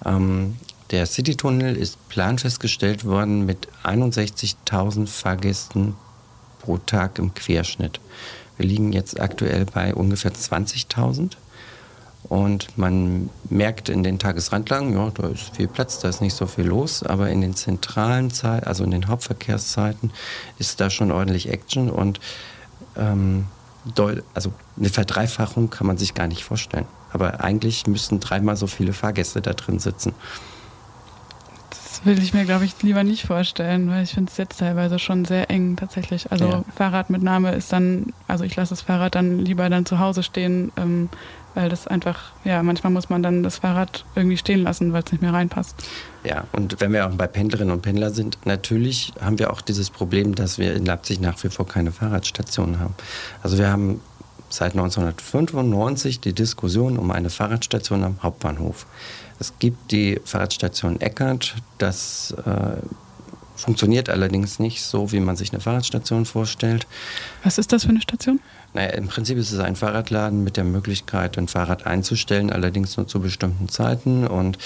[0.04, 0.56] Ähm,
[0.90, 5.96] der Citytunnel ist planfestgestellt worden mit 61.000 Fahrgästen
[6.60, 8.00] pro Tag im Querschnitt.
[8.56, 11.32] Wir liegen jetzt aktuell bei ungefähr 20.000.
[12.24, 16.46] Und man merkt in den Tagesrandlagen, ja, da ist viel Platz, da ist nicht so
[16.46, 20.10] viel los, aber in den zentralen Zeiten, also in den Hauptverkehrszeiten,
[20.58, 22.20] ist da schon ordentlich Action und
[22.96, 23.46] ähm,
[24.34, 26.86] also eine Verdreifachung kann man sich gar nicht vorstellen.
[27.12, 30.14] Aber eigentlich müssten dreimal so viele Fahrgäste da drin sitzen
[32.04, 35.24] will ich mir, glaube ich, lieber nicht vorstellen, weil ich finde es jetzt teilweise schon
[35.24, 36.30] sehr eng tatsächlich.
[36.30, 36.64] Also ja.
[36.76, 41.08] Fahrradmitnahme ist dann, also ich lasse das Fahrrad dann lieber dann zu Hause stehen, ähm,
[41.54, 45.12] weil das einfach, ja, manchmal muss man dann das Fahrrad irgendwie stehen lassen, weil es
[45.12, 45.76] nicht mehr reinpasst.
[46.24, 49.90] Ja, und wenn wir auch bei Pendlerinnen und Pendlern sind, natürlich haben wir auch dieses
[49.90, 52.94] Problem, dass wir in Leipzig nach wie vor keine Fahrradstationen haben.
[53.42, 54.00] Also wir haben
[54.48, 58.86] seit 1995 die Diskussion um eine Fahrradstation am Hauptbahnhof.
[59.38, 61.54] Es gibt die Fahrradstation Eckert.
[61.78, 62.76] Das äh,
[63.56, 66.86] funktioniert allerdings nicht so, wie man sich eine Fahrradstation vorstellt.
[67.42, 68.40] Was ist das für eine Station?
[68.72, 73.06] Naja, im Prinzip ist es ein Fahrradladen mit der Möglichkeit, ein Fahrrad einzustellen, allerdings nur
[73.06, 74.26] zu bestimmten Zeiten.
[74.26, 74.58] Und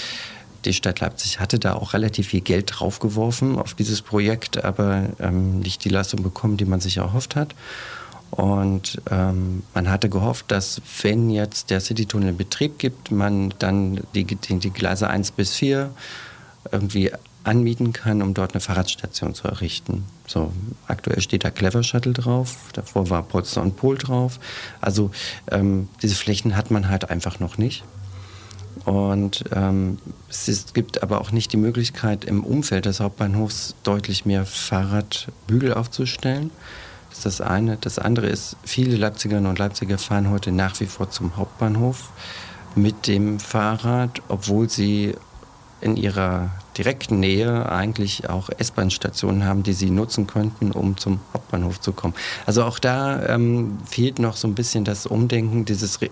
[0.65, 5.59] die Stadt Leipzig hatte da auch relativ viel Geld draufgeworfen auf dieses Projekt, aber ähm,
[5.59, 7.53] nicht die Leistung bekommen, die man sich erhofft hat.
[8.31, 14.23] Und ähm, man hatte gehofft, dass wenn jetzt der Citytunnel Betrieb gibt, man dann die,
[14.23, 15.89] die, die Gleise 1 bis 4
[16.71, 17.11] irgendwie
[17.43, 20.03] anmieten kann, um dort eine Fahrradstation zu errichten.
[20.27, 20.51] So,
[20.87, 24.39] aktuell steht da Clever Shuttle drauf, davor war Polster und Pol drauf.
[24.81, 25.09] Also
[25.49, 27.83] ähm, diese Flächen hat man halt einfach noch nicht.
[28.85, 29.97] Und ähm,
[30.29, 35.73] es ist, gibt aber auch nicht die Möglichkeit, im Umfeld des Hauptbahnhofs deutlich mehr Fahrradbügel
[35.73, 36.51] aufzustellen.
[37.09, 37.77] Das ist das eine.
[37.77, 42.09] Das andere ist, viele Leipzigerinnen und Leipziger fahren heute nach wie vor zum Hauptbahnhof
[42.75, 45.15] mit dem Fahrrad, obwohl sie
[45.81, 51.81] in ihrer direkten Nähe eigentlich auch S-Bahn-Stationen haben, die sie nutzen könnten, um zum Hauptbahnhof
[51.81, 52.13] zu kommen.
[52.45, 56.09] Also auch da ähm, fehlt noch so ein bisschen das Umdenken, dieses äh,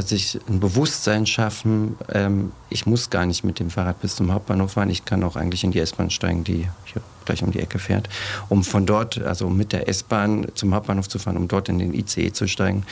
[0.00, 1.96] sich ein Bewusstsein schaffen.
[2.12, 5.36] Ähm, ich muss gar nicht mit dem Fahrrad bis zum Hauptbahnhof fahren, ich kann auch
[5.36, 8.08] eigentlich in die S-Bahn steigen, die hier gleich um die Ecke fährt,
[8.48, 11.94] um von dort, also mit der S-Bahn zum Hauptbahnhof zu fahren, um dort in den
[11.94, 12.84] ICE zu steigen,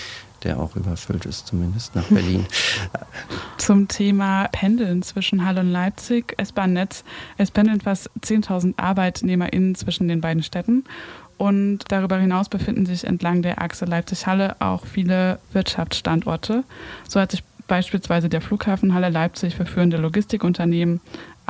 [0.45, 2.47] der auch überfüllt ist, zumindest nach Berlin.
[3.59, 7.05] Zum Thema Pendeln zwischen Halle und Leipzig, S-Bahn-Netz.
[7.39, 10.85] Es pendeln fast 10.000 ArbeitnehmerInnen zwischen den beiden Städten.
[11.39, 16.65] Und darüber hinaus befinden sich entlang der Achse Leipzig-Halle auch viele Wirtschaftsstandorte.
[17.09, 21.01] So hat sich beispielsweise der Flughafen Halle Leipzig für führende Logistikunternehmen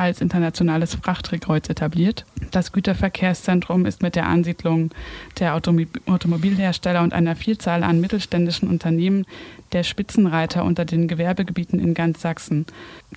[0.03, 2.25] als internationales Frachtdrehkreuz etabliert.
[2.51, 4.91] Das Güterverkehrszentrum ist mit der Ansiedlung
[5.39, 9.25] der Automobilhersteller und einer Vielzahl an mittelständischen Unternehmen
[9.73, 12.67] der Spitzenreiter unter den Gewerbegebieten in ganz Sachsen.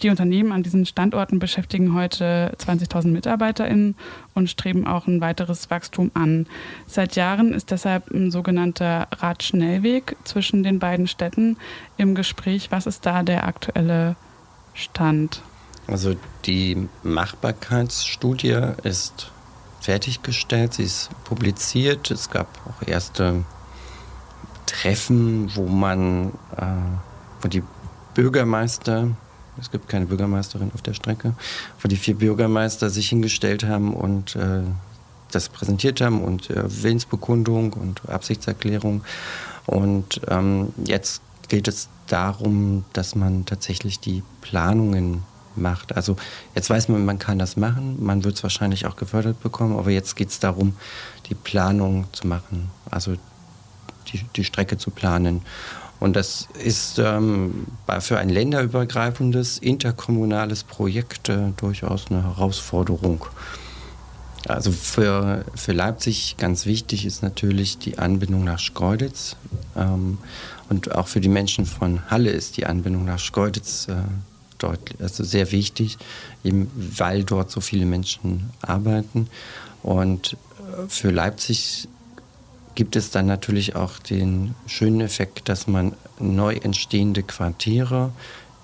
[0.02, 3.95] Die Unternehmen an diesen Standorten beschäftigen heute 20.000 MitarbeiterInnen
[4.34, 6.48] und streben auch ein weiteres Wachstum an.
[6.88, 11.58] Seit Jahren ist deshalb ein sogenannter Radschnellweg zwischen den beiden Städten
[11.98, 12.71] im Gespräch.
[12.71, 14.15] Was ist da der aktuelle
[14.74, 15.41] Stand?
[15.88, 19.32] Also die Machbarkeitsstudie ist
[19.82, 22.10] fertiggestellt, sie ist publiziert.
[22.10, 23.43] Es gab auch erste
[24.65, 26.65] Treffen, wo man, äh,
[27.41, 27.62] wo die
[28.15, 29.10] Bürgermeister,
[29.60, 31.34] es gibt keine Bürgermeisterin auf der Strecke,
[31.80, 34.63] wo die vier Bürgermeister sich hingestellt haben und äh,
[35.32, 39.04] das präsentiert haben und äh, Willensbekundung und Absichtserklärung.
[39.67, 45.24] Und ähm, jetzt geht es darum, dass man tatsächlich die Planungen
[45.58, 45.96] macht.
[45.96, 46.15] Also
[46.54, 49.91] jetzt weiß man, man kann das machen, man wird es wahrscheinlich auch gefördert bekommen, aber
[49.91, 50.76] jetzt geht es darum,
[51.30, 53.15] die Planung zu machen, also
[54.12, 55.41] die, die Strecke zu planen.
[56.00, 57.68] Und das ist ähm,
[58.00, 63.26] für ein länderübergreifendes, interkommunales Projekt äh, durchaus eine Herausforderung.
[64.48, 69.38] Also für, für Leipzig ganz wichtig ist natürlich die Anbindung nach Schkeuditz.
[69.76, 70.20] Ähm,
[70.70, 73.94] und auch für die Menschen von Halle ist die Anbindung nach Schkeuditz äh,
[74.58, 75.98] deutlich, also sehr wichtig,
[76.44, 79.28] eben weil dort so viele Menschen arbeiten.
[79.84, 81.88] Und äh, für Leipzig
[82.76, 88.12] gibt es dann natürlich auch den schönen Effekt, dass man neu entstehende Quartiere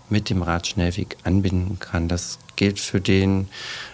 [0.09, 2.07] mit dem Radschnellweg anbinden kann.
[2.07, 3.47] Das gilt für den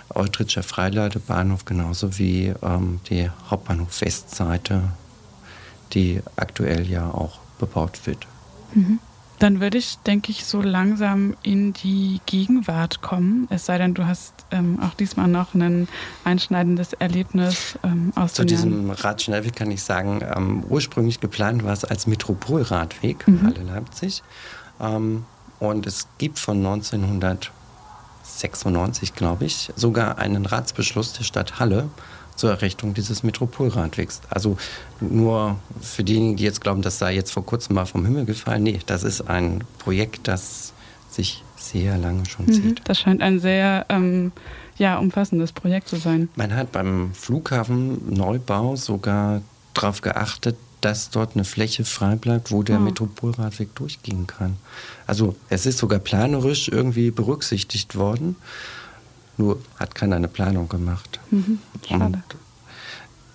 [0.10, 4.84] Eutritscher Freiladebahnhof genauso wie ähm, die Hauptbahnhof Westseite,
[5.94, 8.26] die aktuell ja auch bebaut wird.
[8.74, 9.00] Mhm.
[9.40, 13.48] Dann würde ich, denke ich, so langsam in die Gegenwart kommen.
[13.52, 15.88] Es sei denn, du hast ähm, auch diesmal noch ein
[16.24, 21.86] einschneidendes Erlebnis ähm, aus Zu diesem Radschnellweg kann ich sagen, ähm, ursprünglich geplant war es
[21.86, 23.44] als Metropolradweg, Mhm.
[23.44, 24.24] Halle-Leipzig.
[24.80, 25.26] Ähm,
[25.60, 31.90] und es gibt von 1996, glaube ich, sogar einen Ratsbeschluss der Stadt Halle
[32.38, 34.22] zur Errichtung dieses Metropolradwegs.
[34.30, 34.58] Also
[35.02, 38.64] nur für diejenigen, die jetzt glauben, das sei jetzt vor kurzem mal vom Himmel gefallen.
[38.64, 40.72] Nee, das ist ein Projekt, das
[41.10, 42.54] sich sehr lange schon Mhm.
[42.54, 42.82] zieht.
[42.86, 44.32] Das scheint ein sehr ähm,
[44.78, 46.30] ja, umfassendes Projekt zu sein.
[46.36, 49.42] Man hat beim Flughafen Neubau sogar
[49.74, 52.80] darauf geachtet, dass dort eine Fläche frei bleibt, wo der Ah.
[52.80, 54.58] Metropolradweg durchgehen kann.
[55.08, 58.36] Also es ist sogar planerisch irgendwie berücksichtigt worden,
[59.38, 61.20] nur hat keiner eine Planung gemacht.
[61.32, 61.60] Mhm.
[61.88, 62.06] Schade.
[62.06, 62.24] Und,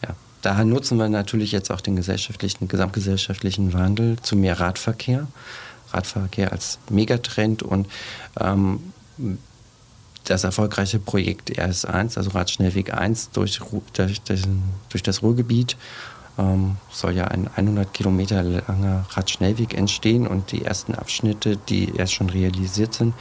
[0.03, 5.27] ja, daher nutzen wir natürlich jetzt auch den gesellschaftlichen, gesamtgesellschaftlichen Wandel zu mehr Radverkehr.
[5.93, 7.87] Radverkehr als Megatrend und
[8.41, 8.93] ähm,
[10.25, 13.61] das erfolgreiche Projekt RS1, also Radschnellweg 1 durch,
[13.93, 15.77] durch, durch das Ruhrgebiet,
[16.38, 22.15] ähm, soll ja ein 100 Kilometer langer Radschnellweg entstehen und die ersten Abschnitte, die erst
[22.15, 23.15] schon realisiert sind,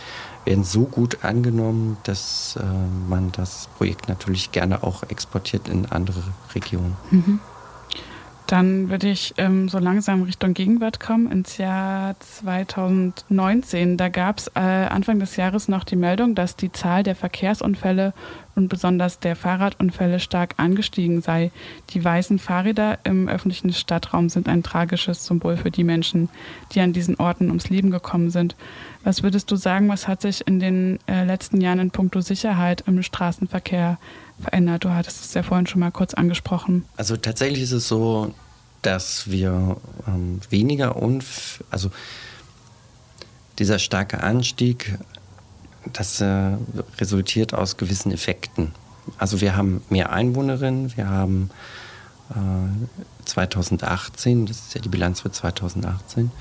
[0.45, 2.63] werden so gut angenommen, dass äh,
[3.09, 6.23] man das Projekt natürlich gerne auch exportiert in andere
[6.53, 6.95] Regionen.
[8.51, 13.95] Dann würde ich ähm, so langsam Richtung Gegenwart kommen, ins Jahr 2019.
[13.95, 18.13] Da gab es äh, Anfang des Jahres noch die Meldung, dass die Zahl der Verkehrsunfälle
[18.55, 21.51] und besonders der Fahrradunfälle stark angestiegen sei.
[21.91, 26.27] Die weißen Fahrräder im öffentlichen Stadtraum sind ein tragisches Symbol für die Menschen,
[26.73, 28.57] die an diesen Orten ums Leben gekommen sind.
[29.03, 32.83] Was würdest du sagen, was hat sich in den äh, letzten Jahren in puncto Sicherheit
[32.87, 33.97] im Straßenverkehr
[34.39, 34.83] verändert?
[34.83, 36.85] Du hattest es ja vorhin schon mal kurz angesprochen.
[36.97, 38.33] Also tatsächlich ist es so,
[38.81, 41.91] dass wir ähm, weniger Unf also
[43.59, 44.97] dieser starke Anstieg,
[45.93, 46.53] das äh,
[46.99, 48.71] resultiert aus gewissen Effekten.
[49.17, 51.49] Also wir haben mehr Einwohnerinnen, wir haben
[52.29, 56.31] äh, 2018, das ist ja die Bilanz für 2018,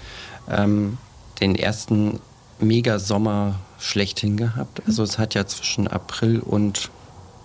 [0.48, 0.98] ähm,
[1.40, 2.20] den ersten
[2.60, 4.82] Mega-Sommer schlechthin gehabt.
[4.86, 6.90] Also es hat ja zwischen April und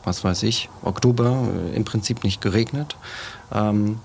[0.04, 2.96] was weiß ich, Oktober äh, im Prinzip nicht geregnet.
[3.52, 4.00] Ähm,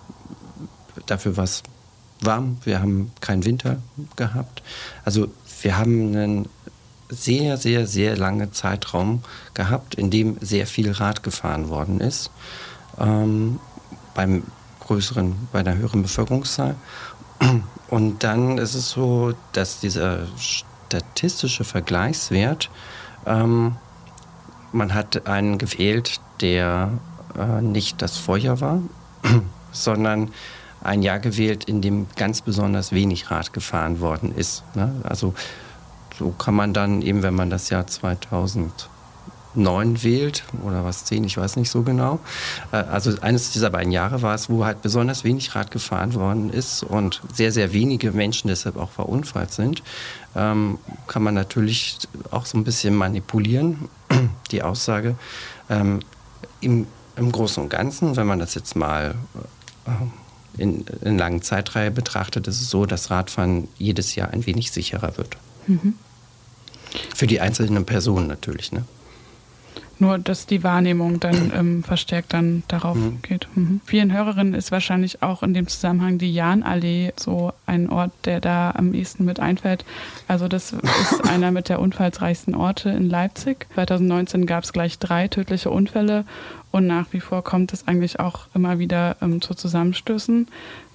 [1.07, 1.63] dafür war es
[2.21, 3.79] warm, wir haben keinen Winter
[4.17, 4.63] gehabt.
[5.05, 5.29] Also
[5.63, 6.49] wir haben einen
[7.09, 9.23] sehr, sehr, sehr langen Zeitraum
[9.55, 12.31] gehabt, in dem sehr viel Rad gefahren worden ist.
[12.99, 13.59] Ähm,
[14.15, 14.45] beim
[14.81, 16.77] größeren, bei einer höheren Bevölkerungszahl.
[17.89, 20.27] Und dann ist es so, dass dieser
[20.91, 22.69] statistische Vergleichswert,
[23.25, 23.77] ähm,
[24.73, 26.91] man hat einen gewählt, der
[27.39, 28.83] äh, nicht das Vorjahr war,
[29.73, 30.31] sondern
[30.83, 34.65] ein Jahr gewählt, in dem ganz besonders wenig Rad gefahren worden ist.
[34.75, 34.93] Ne?
[35.03, 35.35] Also
[36.19, 37.87] so kann man dann eben, wenn man das Jahr
[39.55, 42.21] 2009 wählt oder was 10, ich weiß nicht so genau.
[42.73, 46.51] Äh, also eines dieser beiden Jahre war es, wo halt besonders wenig Rad gefahren worden
[46.51, 49.83] ist und sehr, sehr wenige Menschen deshalb auch verunfallt sind.
[50.37, 51.99] Ähm, kann man natürlich
[52.31, 53.89] auch so ein bisschen manipulieren,
[54.51, 55.17] die Aussage.
[55.69, 56.01] Ähm,
[56.61, 56.87] im,
[57.17, 59.15] Im Großen und Ganzen, wenn man das jetzt mal
[59.87, 64.73] äh, in, in langen Zeitreihe betrachtet, ist es so, dass Radfahren jedes Jahr ein wenig
[64.73, 65.37] sicherer wird.
[67.15, 68.73] Für die einzelnen Personen natürlich.
[68.73, 68.85] Ne?
[70.01, 73.47] Nur, dass die Wahrnehmung dann ähm, verstärkt dann darauf geht.
[73.55, 73.81] Mhm.
[73.85, 78.73] Vielen Hörerinnen ist wahrscheinlich auch in dem Zusammenhang die Jahnallee so ein Ort, der da
[78.73, 79.85] am ehesten mit einfällt.
[80.27, 83.67] Also das ist einer mit der unfallsreichsten Orte in Leipzig.
[83.75, 86.25] 2019 gab es gleich drei tödliche Unfälle
[86.73, 90.49] und nach wie vor kommt es eigentlich auch immer wieder ähm, zu Zusammenstößen.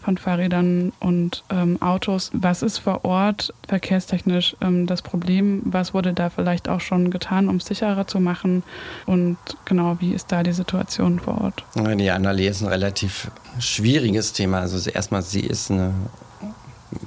[0.06, 2.30] Von Fahrrädern und ähm, Autos.
[2.34, 5.64] Was ist vor Ort verkehrstechnisch ähm, das Problem?
[5.66, 8.62] Was wurde da vielleicht auch schon getan, um es sicherer zu machen?
[9.08, 11.64] Und genau, wie ist da die Situation vor Ort?
[11.98, 14.60] Die Annalee ist ein relativ schwieriges Thema.
[14.60, 15.94] Also erstmal, sie ist eine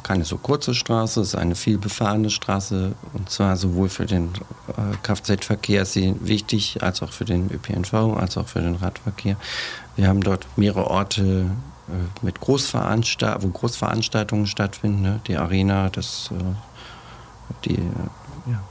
[0.03, 4.31] keine so kurze Straße, es ist eine viel befahrene Straße und zwar sowohl für den
[4.69, 9.37] äh, Kfz-Verkehr ist sie wichtig, als auch für den ÖPNV, als auch für den Radverkehr.
[9.97, 11.47] Wir haben dort mehrere Orte
[12.23, 15.21] mit Großveranstalt wo Großveranstaltungen stattfinden, ne?
[15.27, 17.79] die Arena, das, äh, die,
[18.47, 18.63] ja,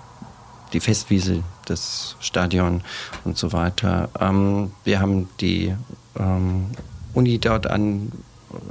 [0.74, 2.82] die Festwiese, das Stadion
[3.24, 4.10] und so weiter.
[4.20, 5.74] Ähm, wir haben die
[6.18, 6.68] ähm,
[7.14, 8.12] Uni dort an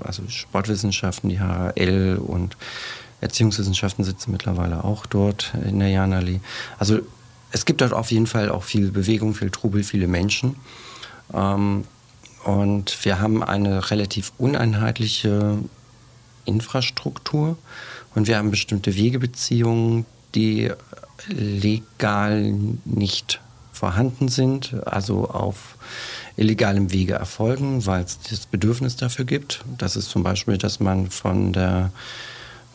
[0.03, 2.57] also Sportwissenschaften, die HL und
[3.21, 6.41] Erziehungswissenschaften sitzen mittlerweile auch dort in der Janallee.
[6.79, 7.01] Also
[7.51, 10.57] es gibt dort auf jeden Fall auch viel Bewegung, viel Trubel, viele Menschen.
[11.33, 11.85] Ähm,
[12.47, 15.59] und wir haben eine relativ uneinheitliche
[16.45, 17.59] Infrastruktur
[18.15, 20.71] und wir haben bestimmte Wegebeziehungen, die
[21.29, 23.41] legal nicht
[23.73, 25.77] vorhanden sind, also auf
[26.37, 29.65] illegalem Wege erfolgen, weil es das Bedürfnis dafür gibt.
[29.77, 31.91] Das ist zum Beispiel, dass man von der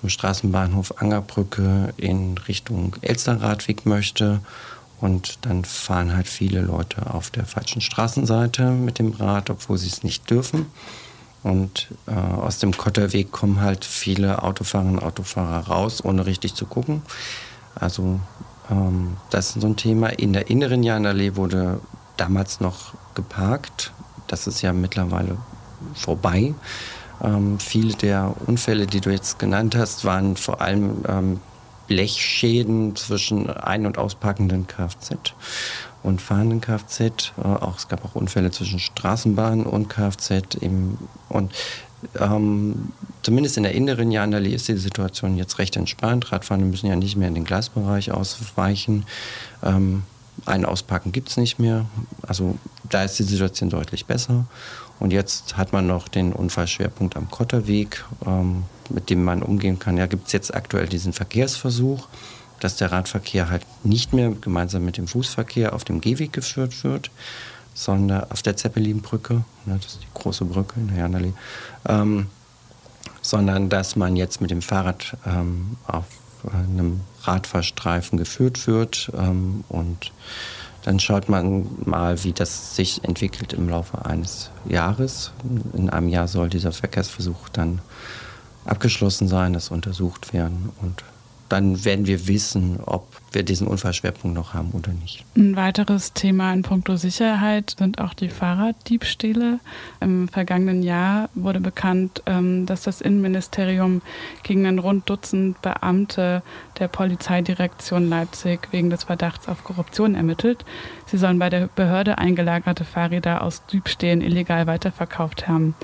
[0.01, 4.41] vom Straßenbahnhof Angerbrücke in Richtung Elsterradweg möchte.
[5.01, 9.87] Und dann fahren halt viele Leute auf der falschen Straßenseite mit dem Rad, obwohl sie
[9.87, 10.67] es nicht dürfen.
[11.43, 16.67] Und äh, aus dem Kotterweg kommen halt viele Autofahrerinnen und Autofahrer raus, ohne richtig zu
[16.67, 17.01] gucken.
[17.73, 18.19] Also
[18.69, 20.07] ähm, das ist so ein Thema.
[20.07, 21.81] In der inneren Janallee wurde
[22.17, 23.91] damals noch geparkt.
[24.27, 25.37] Das ist ja mittlerweile
[25.95, 26.53] vorbei.
[27.23, 31.39] Ähm, viele der Unfälle, die du jetzt genannt hast, waren vor allem ähm,
[31.91, 35.33] Blechschäden zwischen ein- und auspackenden Kfz
[36.03, 37.01] und fahrenden Kfz.
[37.01, 40.55] Äh, auch, es gab auch Unfälle zwischen Straßenbahn und Kfz.
[40.61, 41.51] Im, und
[42.17, 46.31] ähm, zumindest in der inneren Janallee ist die Situation jetzt recht entspannt.
[46.31, 49.05] Radfahrende müssen ja nicht mehr in den Gleisbereich ausweichen.
[49.61, 50.03] Ähm,
[50.45, 51.87] ein Auspacken gibt es nicht mehr.
[52.25, 52.57] Also
[52.89, 54.45] da ist die Situation deutlich besser.
[55.01, 59.97] Und jetzt hat man noch den Unfallschwerpunkt am Kotterweg, ähm, mit dem man umgehen kann.
[59.97, 62.07] Ja, gibt es jetzt aktuell diesen Verkehrsversuch,
[62.59, 67.09] dass der Radverkehr halt nicht mehr gemeinsam mit dem Fußverkehr auf dem Gehweg geführt wird,
[67.73, 71.33] sondern auf der Zeppelinbrücke, ne, das ist die große Brücke in Hernali,
[71.89, 72.27] ähm,
[73.23, 76.05] sondern dass man jetzt mit dem Fahrrad ähm, auf
[76.53, 80.11] einem Radfahrstreifen geführt wird ähm, und
[80.83, 85.31] dann schaut man mal, wie das sich entwickelt im Laufe eines Jahres.
[85.73, 87.81] In einem Jahr soll dieser Verkehrsversuch dann
[88.65, 91.03] abgeschlossen sein, das untersucht werden und
[91.51, 95.25] dann werden wir wissen, ob wir diesen Unfallschwerpunkt noch haben oder nicht.
[95.35, 99.59] Ein weiteres Thema in puncto Sicherheit sind auch die Fahrraddiebstähle.
[99.99, 104.01] Im vergangenen Jahr wurde bekannt, ähm, dass das Innenministerium
[104.43, 106.41] gegen ein rund Dutzend Beamte
[106.79, 110.65] der Polizeidirektion Leipzig wegen des Verdachts auf Korruption ermittelt.
[111.05, 115.75] Sie sollen bei der Behörde eingelagerte Fahrräder aus Diebstählen illegal weiterverkauft haben.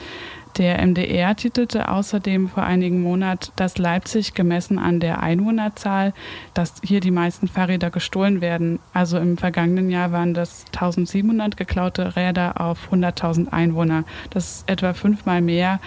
[0.57, 6.13] Der MDR titelte außerdem vor einigen Monaten, dass Leipzig gemessen an der Einwohnerzahl,
[6.55, 8.79] dass hier die meisten Fahrräder gestohlen werden.
[8.91, 14.03] Also im vergangenen Jahr waren das 1700 geklaute Räder auf 100.000 Einwohner.
[14.31, 15.79] Das ist etwa fünfmal mehr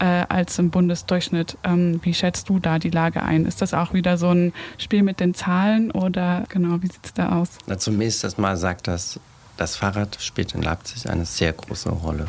[0.00, 1.56] äh, als im Bundesdurchschnitt.
[1.62, 3.46] Ähm, wie schätzt du da die Lage ein?
[3.46, 7.14] Ist das auch wieder so ein Spiel mit den Zahlen oder genau, wie sieht es
[7.14, 7.50] da aus?
[7.66, 9.20] Na, zunächst erstmal sagt das,
[9.56, 12.26] das Fahrrad spielt in Leipzig eine sehr große Rolle.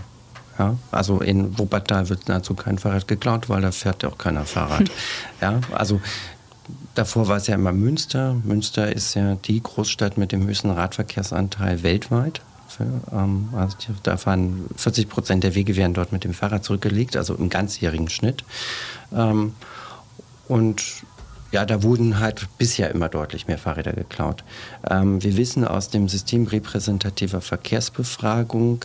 [0.59, 4.45] Ja, also in Wuppertal wird dazu kein Fahrrad geklaut, weil da fährt ja auch keiner
[4.45, 4.89] Fahrrad.
[5.41, 6.01] ja, also
[6.95, 8.35] davor war es ja immer Münster.
[8.43, 12.41] Münster ist ja die Großstadt mit dem höchsten Radverkehrsanteil weltweit.
[13.11, 17.35] Ähm, also da fahren 40 Prozent der Wege werden dort mit dem Fahrrad zurückgelegt, also
[17.35, 18.43] im ganzjährigen Schnitt.
[19.13, 19.53] Ähm,
[20.47, 20.83] und
[21.51, 24.43] ja, da wurden halt bisher immer deutlich mehr Fahrräder geklaut.
[24.89, 28.83] Ähm, wir wissen aus dem System repräsentativer Verkehrsbefragung,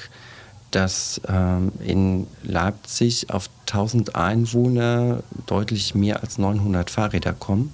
[0.75, 7.73] dass ähm, in Leipzig auf 1000 Einwohner deutlich mehr als 900 Fahrräder kommen.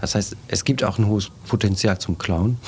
[0.00, 2.58] Das heißt, es gibt auch ein hohes Potenzial zum Klauen.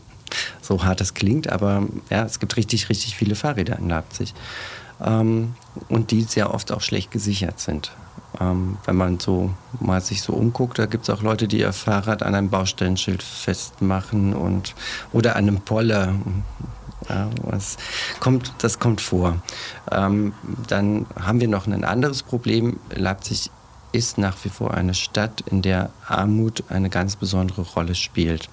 [0.62, 4.34] so hart es klingt, aber ja, es gibt richtig, richtig viele Fahrräder in Leipzig.
[5.00, 5.54] Ähm,
[5.88, 7.92] und die sehr oft auch schlecht gesichert sind.
[8.40, 11.72] Ähm, wenn man so mal sich so umguckt, da gibt es auch Leute, die ihr
[11.72, 14.74] Fahrrad an einem Baustellenschild festmachen und
[15.12, 16.14] oder an einem Poller
[17.50, 17.76] das,
[18.20, 19.42] kommt, das kommt vor.
[19.90, 20.34] Ähm,
[20.68, 22.78] dann haben wir noch ein anderes Problem.
[22.94, 23.50] Leipzig
[23.92, 28.48] ist nach wie vor eine Stadt, in der Armut eine ganz besondere Rolle spielt.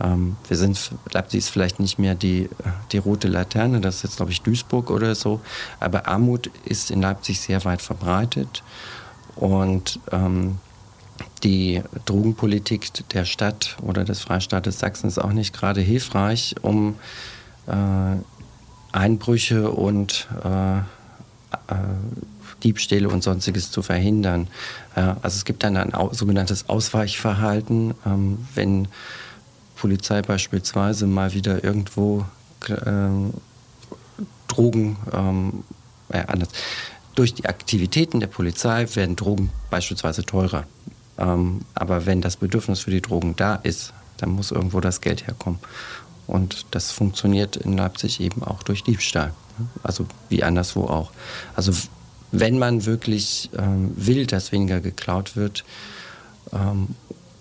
[0.00, 2.48] Ähm, wir sind, Leipzig ist vielleicht nicht mehr die,
[2.92, 5.40] die rote Laterne, das ist jetzt, glaube ich, Duisburg oder so,
[5.80, 8.62] aber Armut ist in Leipzig sehr weit verbreitet
[9.36, 10.58] und ähm,
[11.44, 16.96] die Drogenpolitik der Stadt oder des Freistaates Sachsen ist auch nicht gerade hilfreich, um
[18.92, 20.82] Einbrüche und äh, äh,
[22.62, 24.48] Diebstähle und sonstiges zu verhindern.
[24.94, 28.88] Äh, also es gibt dann ein sogenanntes Ausweichverhalten, ähm, wenn
[29.76, 32.24] Polizei beispielsweise mal wieder irgendwo
[32.68, 33.08] äh,
[34.48, 35.64] Drogen, ähm,
[36.08, 36.48] äh, anders.
[37.14, 40.64] Durch die Aktivitäten der Polizei werden Drogen beispielsweise teurer.
[41.18, 45.26] Ähm, aber wenn das Bedürfnis für die Drogen da ist, dann muss irgendwo das Geld
[45.26, 45.58] herkommen.
[46.26, 49.32] Und das funktioniert in Leipzig eben auch durch Diebstahl.
[49.82, 51.10] Also wie anderswo auch.
[51.54, 51.72] Also
[52.32, 55.64] wenn man wirklich ähm, will, dass weniger geklaut wird,
[56.52, 56.88] ähm,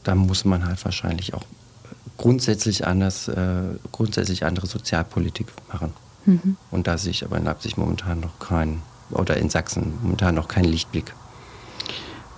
[0.04, 1.44] dann muss man halt wahrscheinlich auch
[2.18, 5.94] grundsätzlich anders, äh, grundsätzlich andere Sozialpolitik machen.
[6.26, 6.58] Mhm.
[6.72, 10.48] Und da sehe ich aber in Leipzig momentan noch keinen, oder in Sachsen momentan noch
[10.48, 11.14] keinen Lichtblick.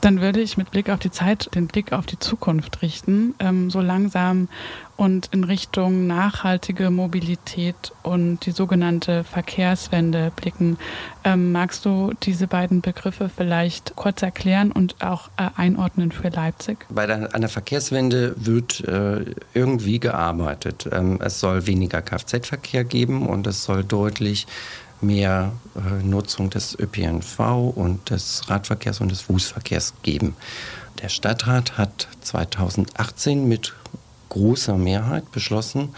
[0.06, 3.72] Dann würde ich mit Blick auf die Zeit den Blick auf die Zukunft richten, ähm,
[3.72, 4.50] so langsam
[4.98, 10.78] und in Richtung nachhaltige Mobilität und die sogenannte Verkehrswende blicken.
[11.24, 16.86] Ähm, magst du diese beiden Begriffe vielleicht kurz erklären und auch äh, einordnen für Leipzig?
[16.90, 19.26] Bei der, der Verkehrswende wird äh,
[19.56, 20.88] irgendwie gearbeitet.
[20.92, 24.46] Ähm, es soll weniger Kfz-Verkehr geben und es soll deutlich
[25.02, 27.40] mehr äh, Nutzung des ÖPNV
[27.76, 30.36] und des Radverkehrs und des Fußverkehrs geben.
[31.02, 33.74] Der Stadtrat hat 2018 mit
[34.30, 35.90] großer Mehrheit beschlossen,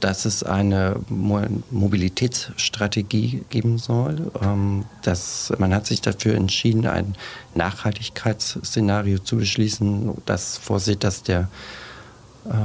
[0.00, 4.32] dass es eine Mobilitätsstrategie geben soll.
[4.42, 7.14] Ähm, dass man hat sich dafür entschieden, ein
[7.54, 11.48] Nachhaltigkeitsszenario zu beschließen, das vorsieht, dass der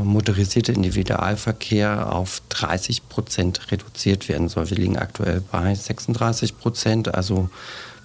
[0.03, 4.69] motorisierte Individualverkehr auf 30 Prozent reduziert werden soll.
[4.69, 7.49] Wir liegen aktuell bei 36 Prozent, also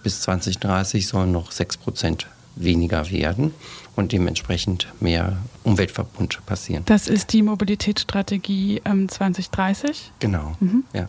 [0.03, 3.53] bis 2030 sollen noch 6 Prozent weniger werden
[3.95, 6.83] und dementsprechend mehr Umweltverbund passieren.
[6.87, 10.13] Das ist die Mobilitätsstrategie ähm, 2030?
[10.19, 10.57] Genau.
[10.61, 10.85] Mhm.
[10.93, 11.07] Ja.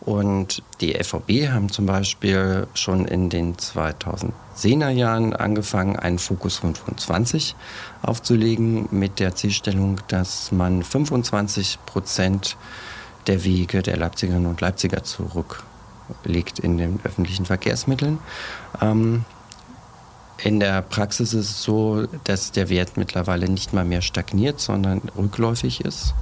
[0.00, 7.54] Und die FVB haben zum Beispiel schon in den 2010er Jahren angefangen, einen Fokus 25
[8.02, 12.56] aufzulegen mit der Zielstellung, dass man 25 Prozent
[13.26, 18.18] der Wege der Leipzigerinnen und Leipziger zurücklegt in den öffentlichen Verkehrsmitteln.
[18.82, 19.24] Ähm,
[20.42, 25.02] in der Praxis ist es so, dass der Wert mittlerweile nicht mal mehr stagniert, sondern
[25.16, 26.14] rückläufig ist.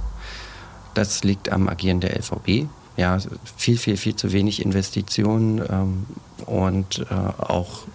[0.93, 2.67] Das liegt am Agieren der LVB.
[2.95, 3.17] Ja,
[3.57, 6.05] viel, viel, viel zu wenig Investitionen ähm,
[6.45, 7.85] und äh, auch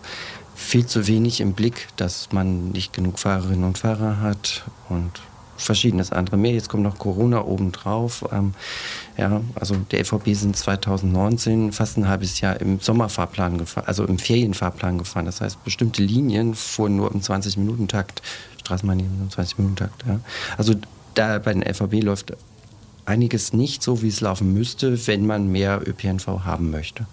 [0.57, 5.21] viel zu wenig im Blick, dass man nicht genug Fahrerinnen und Fahrer hat und
[5.59, 6.53] verschiedenes andere mehr.
[6.53, 8.25] Jetzt kommt noch Corona obendrauf.
[8.33, 8.55] Ähm,
[9.17, 14.19] ja, also der EVP sind 2019 fast ein halbes Jahr im Sommerfahrplan gefahren, also im
[14.19, 15.27] Ferienfahrplan gefahren.
[15.27, 18.23] Das heißt, bestimmte Linien fuhren nur im 20-Minuten-Takt,
[18.61, 20.05] Straßenbahnlinien im 20-Minuten-Takt.
[20.07, 20.21] Ja.
[20.57, 20.75] Also
[21.15, 22.33] da bei den LVB läuft
[23.05, 27.07] einiges nicht so, wie es laufen müsste, wenn man mehr ÖPNV haben möchte.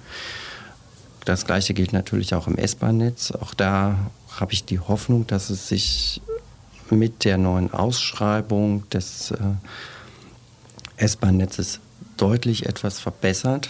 [1.23, 3.31] Das gleiche gilt natürlich auch im S-Bahn-Netz.
[3.31, 3.97] Auch da
[4.39, 6.21] habe ich die Hoffnung, dass es sich
[6.89, 9.37] mit der neuen Ausschreibung des äh,
[10.97, 11.79] S-Bahn-Netzes
[12.17, 13.69] deutlich etwas verbessert.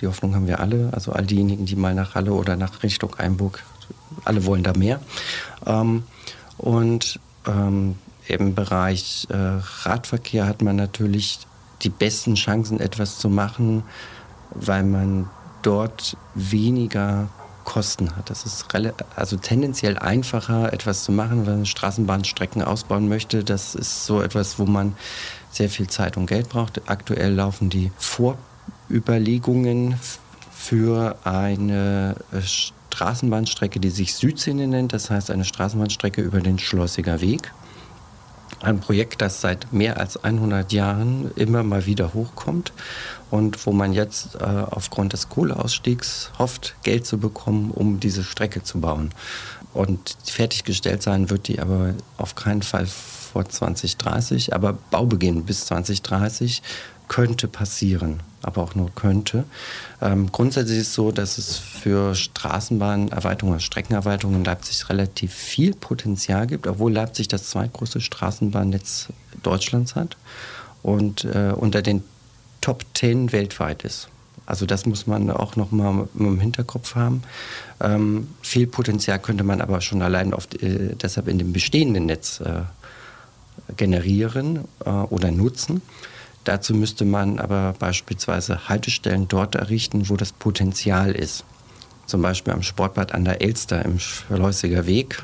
[0.00, 3.14] Die Hoffnung haben wir alle, also all diejenigen, die mal nach Halle oder nach Richtung
[3.16, 3.62] Einburg,
[4.24, 5.00] alle wollen da mehr.
[5.66, 6.04] Ähm,
[6.56, 9.36] und ähm, im Bereich äh,
[9.82, 11.40] Radverkehr hat man natürlich
[11.82, 13.82] die besten Chancen, etwas zu machen,
[14.50, 15.28] weil man
[15.62, 17.28] dort weniger
[17.70, 18.30] Kosten hat.
[18.30, 18.66] Das ist
[19.14, 23.44] also tendenziell einfacher, etwas zu machen, wenn man Straßenbahnstrecken ausbauen möchte.
[23.44, 24.96] Das ist so etwas, wo man
[25.52, 26.90] sehr viel Zeit und Geld braucht.
[26.90, 30.00] Aktuell laufen die Vorüberlegungen
[30.52, 34.92] für eine äh, Straßenbahnstrecke, die sich Südszene nennt.
[34.92, 37.52] Das heißt eine Straßenbahnstrecke über den Schlossiger Weg.
[38.62, 42.72] Ein Projekt, das seit mehr als 100 Jahren immer mal wieder hochkommt
[43.30, 48.62] und wo man jetzt äh, aufgrund des Kohleausstiegs hofft, Geld zu bekommen, um diese Strecke
[48.62, 49.10] zu bauen.
[49.72, 56.62] Und fertiggestellt sein wird die aber auf keinen Fall vor 2030, aber Baubeginn bis 2030
[57.08, 59.44] könnte passieren, aber auch nur könnte.
[60.00, 66.46] Ähm, grundsätzlich ist es so, dass es für Straßenbahnerweiterungen, Streckenerweiterungen in Leipzig relativ viel Potenzial
[66.46, 69.08] gibt, obwohl Leipzig das zweitgrößte Straßenbahnnetz
[69.42, 70.16] Deutschlands hat
[70.82, 72.02] und äh, unter den
[72.60, 74.08] Top 10 weltweit ist.
[74.46, 77.22] Also das muss man auch noch mal im Hinterkopf haben.
[77.80, 82.40] Ähm, viel Potenzial könnte man aber schon allein oft, äh, deshalb in dem bestehenden Netz
[82.40, 82.62] äh,
[83.76, 85.82] generieren äh, oder nutzen.
[86.44, 91.44] Dazu müsste man aber beispielsweise Haltestellen dort errichten, wo das Potenzial ist.
[92.06, 95.22] Zum Beispiel am Sportbad an der Elster im Schleusziger Weg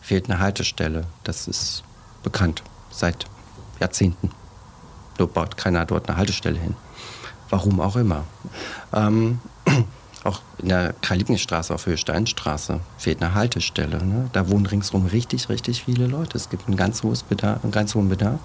[0.00, 1.04] fehlt eine Haltestelle.
[1.24, 1.82] Das ist
[2.22, 3.26] bekannt seit
[3.80, 4.30] Jahrzehnten.
[5.18, 6.76] Nur baut keiner dort eine Haltestelle hin.
[7.50, 8.24] Warum auch immer.
[8.92, 9.40] Ähm,
[10.24, 14.04] auch in der Karl-Liebknecht-Straße auf Höhe Steinstraße fehlt eine Haltestelle.
[14.04, 14.28] Ne?
[14.32, 16.36] Da wohnen ringsherum richtig, richtig viele Leute.
[16.36, 18.40] Es gibt einen ganz, hohes Bedarf, einen ganz hohen Bedarf.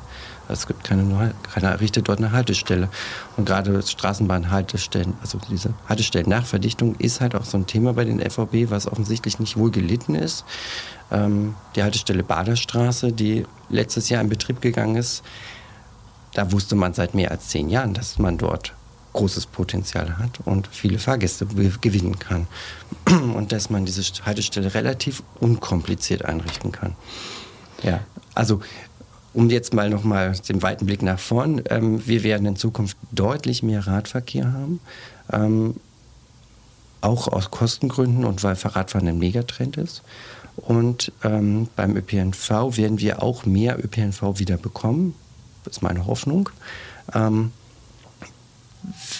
[0.53, 2.89] Es gibt keine, keiner errichtet dort eine Haltestelle.
[3.37, 8.05] Und gerade Straßenbahnhaltestellen, also diese Haltestellen nach Verdichtung ist halt auch so ein Thema bei
[8.05, 10.45] den FVB, was offensichtlich nicht wohl gelitten ist.
[11.11, 15.23] Ähm, die Haltestelle Baderstraße, die letztes Jahr in Betrieb gegangen ist,
[16.33, 18.73] da wusste man seit mehr als zehn Jahren, dass man dort
[19.13, 22.47] großes Potenzial hat und viele Fahrgäste gewinnen kann.
[23.35, 26.95] Und dass man diese Haltestelle relativ unkompliziert einrichten kann.
[27.83, 27.99] Ja,
[28.33, 28.61] also
[29.33, 33.63] um jetzt mal nochmal den weiten Blick nach vorn, ähm, wir werden in Zukunft deutlich
[33.63, 34.79] mehr Radverkehr haben.
[35.31, 35.75] Ähm,
[37.01, 40.03] auch aus Kostengründen und weil Fahrradfahren ein Megatrend ist.
[40.55, 45.15] Und ähm, beim ÖPNV werden wir auch mehr ÖPNV wieder bekommen.
[45.63, 46.49] Das ist meine Hoffnung.
[47.13, 47.51] Ähm,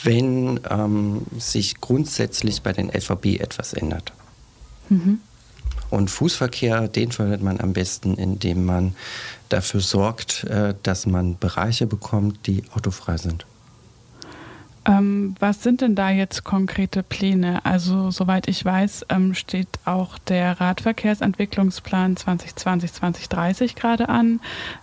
[0.04, 4.14] wenn ähm, sich grundsätzlich bei den LVB etwas ändert.
[4.90, 5.20] Mhm.
[5.94, 8.96] Und Fußverkehr, den fördert man am besten, indem man
[9.50, 13.46] dafür sorgt, äh, dass man Bereiche bekommt, die autofrei sind.
[14.86, 17.64] Ähm, was sind denn da jetzt konkrete Pläne?
[17.64, 24.40] Also soweit ich weiß, ähm, steht auch der Radverkehrsentwicklungsplan 2020-2030 gerade an.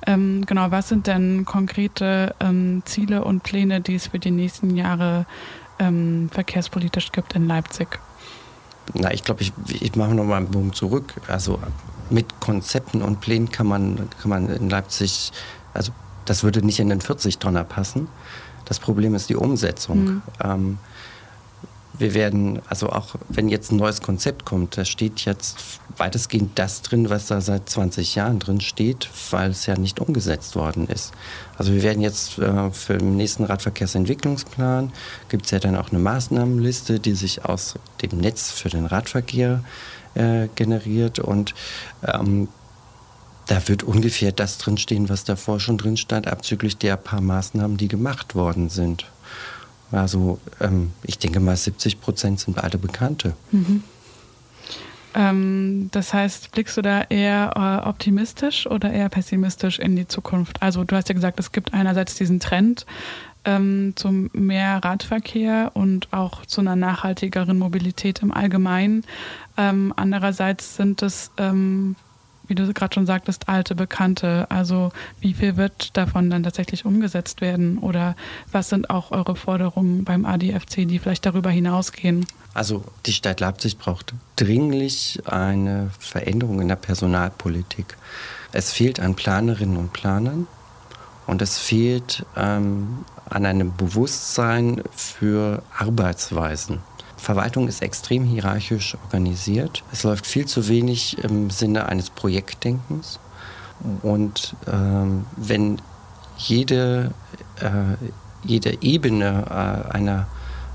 [0.07, 4.77] Ähm, genau, was sind denn konkrete ähm, Ziele und Pläne, die es für die nächsten
[4.77, 5.27] Jahre
[5.81, 7.99] ähm, verkehrspolitisch gibt in Leipzig?
[8.95, 11.14] Na, ich glaube, ich, ich mache nochmal einen Bogen zurück.
[11.28, 11.59] Also
[12.11, 15.32] mit Konzepten und Plänen kann man, kann man in Leipzig,
[15.74, 15.93] also
[16.24, 18.09] das würde nicht in den 40-Tonner passen.
[18.64, 20.05] Das Problem ist die Umsetzung.
[20.05, 20.22] Mhm.
[20.43, 20.78] Ähm,
[22.01, 25.59] wir werden, also auch wenn jetzt ein neues Konzept kommt, da steht jetzt
[25.96, 30.57] weitestgehend das drin, was da seit 20 Jahren drin steht, weil es ja nicht umgesetzt
[30.57, 31.12] worden ist.
[31.59, 34.92] Also wir werden jetzt äh, für den nächsten Radverkehrsentwicklungsplan,
[35.28, 39.62] gibt es ja dann auch eine Maßnahmenliste, die sich aus dem Netz für den Radverkehr
[40.14, 41.55] äh, generiert und
[42.07, 42.48] ähm,
[43.46, 47.88] da wird ungefähr das drinstehen, was davor schon drin stand, abzüglich der paar Maßnahmen, die
[47.88, 49.07] gemacht worden sind.
[49.93, 53.34] Also ähm, ich denke mal, 70 Prozent sind alte Bekannte.
[53.51, 53.82] Mhm.
[55.14, 60.62] Ähm, das heißt, blickst du da eher äh, optimistisch oder eher pessimistisch in die Zukunft?
[60.62, 62.86] Also du hast ja gesagt, es gibt einerseits diesen Trend
[63.45, 69.05] ähm, zum mehr Radverkehr und auch zu einer nachhaltigeren Mobilität im Allgemeinen.
[69.57, 71.97] Ähm, andererseits sind es ähm,
[72.51, 74.46] wie du gerade schon sagtest, alte Bekannte.
[74.51, 74.90] Also
[75.20, 77.78] wie viel wird davon dann tatsächlich umgesetzt werden?
[77.78, 78.16] Oder
[78.53, 82.26] was sind auch eure Forderungen beim ADFC, die vielleicht darüber hinausgehen?
[82.53, 87.96] Also die Stadt Leipzig braucht dringlich eine Veränderung in der Personalpolitik.
[88.53, 90.48] Es fehlt an Planerinnen und Planern
[91.28, 96.80] und es fehlt ähm, an einem Bewusstsein für Arbeitsweisen.
[97.21, 99.85] Verwaltung ist extrem hierarchisch organisiert.
[99.93, 103.21] Es läuft viel zu wenig im Sinne eines Projektdenkens.
[104.03, 105.81] Und ähm, wenn
[106.39, 107.12] jede,
[107.61, 107.97] äh,
[108.43, 110.27] jede Ebene äh, einer,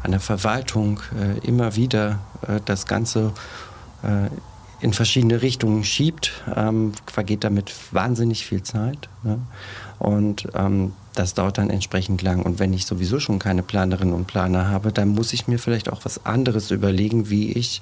[0.03, 3.33] einer Verwaltung äh, immer wieder äh, das Ganze
[4.03, 4.29] äh,
[4.81, 9.09] in verschiedene Richtungen schiebt, ähm, vergeht damit wahnsinnig viel Zeit.
[9.23, 9.39] Ne?
[9.97, 12.41] Und ähm, das dauert dann entsprechend lang.
[12.43, 15.89] Und wenn ich sowieso schon keine Planerinnen und Planer habe, dann muss ich mir vielleicht
[15.89, 17.81] auch was anderes überlegen, wie ich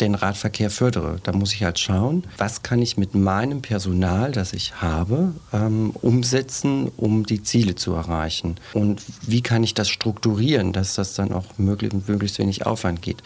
[0.00, 1.18] den Radverkehr fördere.
[1.22, 5.90] Da muss ich halt schauen, was kann ich mit meinem Personal, das ich habe, ähm,
[5.90, 8.56] umsetzen, um die Ziele zu erreichen.
[8.72, 13.22] Und wie kann ich das strukturieren, dass das dann auch möglichst, möglichst wenig Aufwand geht.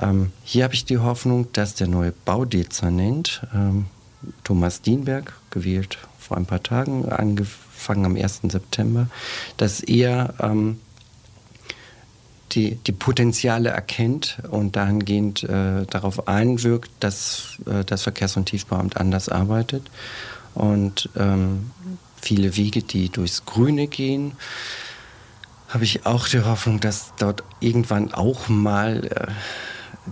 [0.00, 3.86] Ähm, hier habe ich die Hoffnung, dass der neue Baudezernent, ähm,
[4.44, 5.98] Thomas Dienberg, gewählt
[6.28, 8.42] vor ein paar Tagen, angefangen am 1.
[8.44, 9.08] September,
[9.56, 10.78] dass er ähm,
[12.52, 18.96] die, die Potenziale erkennt und dahingehend äh, darauf einwirkt, dass äh, das Verkehrs- und Tiefbauamt
[18.96, 19.90] anders arbeitet.
[20.54, 21.70] Und ähm,
[22.20, 24.32] viele Wege, die durchs Grüne gehen,
[25.68, 29.26] habe ich auch die Hoffnung, dass dort irgendwann auch mal äh,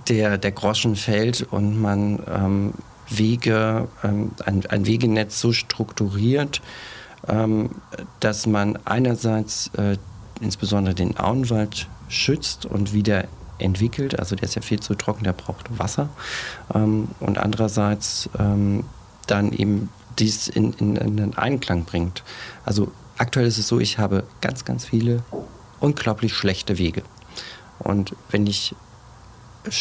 [0.08, 2.74] der, der Groschen fällt und man ähm,
[3.09, 6.61] Wege, ähm, ein, ein Wegenetz so strukturiert,
[7.28, 7.70] ähm,
[8.20, 9.96] dass man einerseits äh,
[10.40, 13.24] insbesondere den Auenwald schützt und wieder
[13.59, 14.18] entwickelt.
[14.18, 16.09] Also der ist ja viel zu trocken, der braucht Wasser.
[16.74, 18.28] Ähm, und andererseits
[19.26, 19.88] dann eben
[20.18, 22.22] dies in, in, in einen Einklang bringt.
[22.64, 25.22] Also aktuell ist es so, ich habe ganz, ganz viele
[25.80, 27.02] unglaublich schlechte Wege.
[27.78, 28.74] Und wenn ich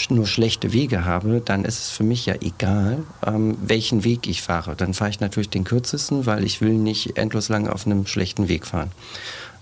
[0.10, 4.42] nur schlechte Wege habe, dann ist es für mich ja egal, ähm, welchen Weg ich
[4.42, 4.76] fahre.
[4.76, 8.48] Dann fahre ich natürlich den kürzesten, weil ich will nicht endlos lang auf einem schlechten
[8.48, 8.92] Weg fahren.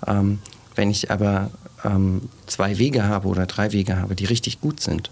[0.07, 0.39] Ähm,
[0.75, 1.51] wenn ich aber
[1.83, 5.11] ähm, zwei Wege habe oder drei Wege habe, die richtig gut sind,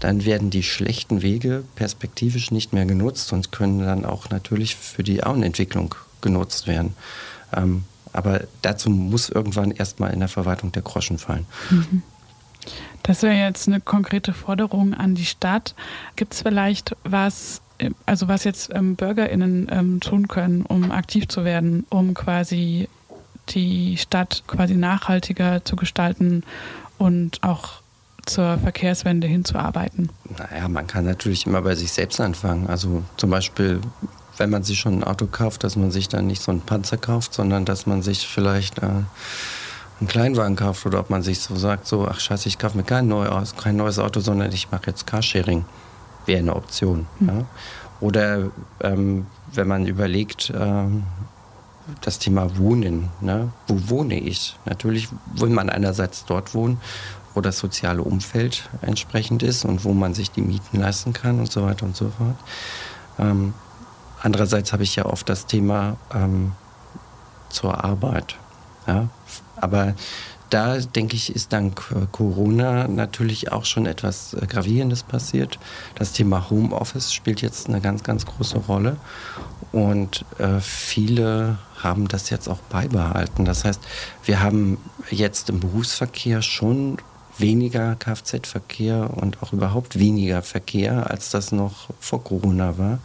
[0.00, 5.02] dann werden die schlechten Wege perspektivisch nicht mehr genutzt und können dann auch natürlich für
[5.02, 6.94] die Auenentwicklung genutzt werden.
[7.54, 11.46] Ähm, aber dazu muss irgendwann erstmal in der Verwaltung der Groschen fallen.
[11.70, 12.02] Mhm.
[13.02, 15.74] Das wäre jetzt eine konkrete Forderung an die Stadt.
[16.16, 17.62] Gibt es vielleicht was,
[18.06, 22.88] also was jetzt ähm, BürgerInnen ähm, tun können, um aktiv zu werden, um quasi
[23.50, 26.42] die Stadt quasi nachhaltiger zu gestalten
[26.98, 27.80] und auch
[28.26, 30.10] zur Verkehrswende hinzuarbeiten?
[30.36, 32.66] Naja, man kann natürlich immer bei sich selbst anfangen.
[32.66, 33.80] Also zum Beispiel,
[34.36, 36.98] wenn man sich schon ein Auto kauft, dass man sich dann nicht so einen Panzer
[36.98, 38.88] kauft, sondern dass man sich vielleicht äh,
[40.00, 42.84] einen Kleinwagen kauft oder ob man sich so sagt, so, ach scheiße, ich kaufe mir
[42.84, 43.28] kein, neu,
[43.60, 45.64] kein neues Auto, sondern ich mache jetzt Carsharing.
[46.26, 47.06] Wäre eine Option.
[47.20, 47.28] Mhm.
[47.28, 47.44] Ja?
[48.00, 51.04] Oder ähm, wenn man überlegt, ähm,
[52.00, 53.08] das Thema Wohnen.
[53.20, 53.50] Ne?
[53.66, 54.56] Wo wohne ich?
[54.64, 56.80] Natürlich will man einerseits dort wohnen,
[57.34, 61.50] wo das soziale Umfeld entsprechend ist und wo man sich die Mieten leisten kann und
[61.50, 62.36] so weiter und so fort.
[63.18, 63.54] Ähm,
[64.20, 66.52] andererseits habe ich ja oft das Thema ähm,
[67.48, 68.36] zur Arbeit.
[68.86, 69.08] Ja?
[69.60, 69.94] Aber
[70.50, 71.82] da denke ich, ist dank
[72.12, 75.58] Corona natürlich auch schon etwas äh, Gravierendes passiert.
[75.94, 78.96] Das Thema Homeoffice spielt jetzt eine ganz, ganz große Rolle.
[79.72, 83.44] Und äh, viele haben das jetzt auch beibehalten.
[83.44, 83.80] Das heißt,
[84.24, 84.78] wir haben
[85.10, 86.96] jetzt im Berufsverkehr schon
[87.36, 92.98] weniger Kfz-Verkehr und auch überhaupt weniger Verkehr, als das noch vor Corona war,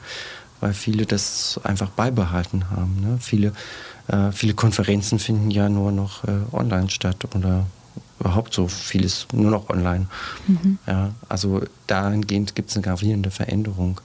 [0.59, 2.99] weil viele das einfach beibehalten haben.
[3.01, 3.17] Ne?
[3.19, 3.53] Viele
[4.07, 7.65] äh, viele Konferenzen finden ja nur noch äh, online statt oder
[8.19, 10.07] überhaupt so vieles nur noch online.
[10.47, 10.77] Mhm.
[10.87, 13.99] Ja, also dahingehend gibt es eine gravierende Veränderung.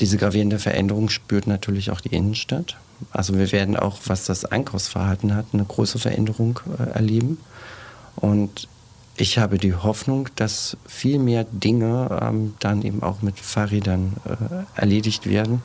[0.00, 2.76] Diese gravierende Veränderung spürt natürlich auch die Innenstadt.
[3.10, 7.38] Also wir werden auch, was das Einkaufsverhalten hat, eine große Veränderung äh, erleben.
[8.16, 8.68] Und
[9.20, 14.80] ich habe die Hoffnung, dass viel mehr Dinge ähm, dann eben auch mit Fahrrädern äh,
[14.80, 15.60] erledigt werden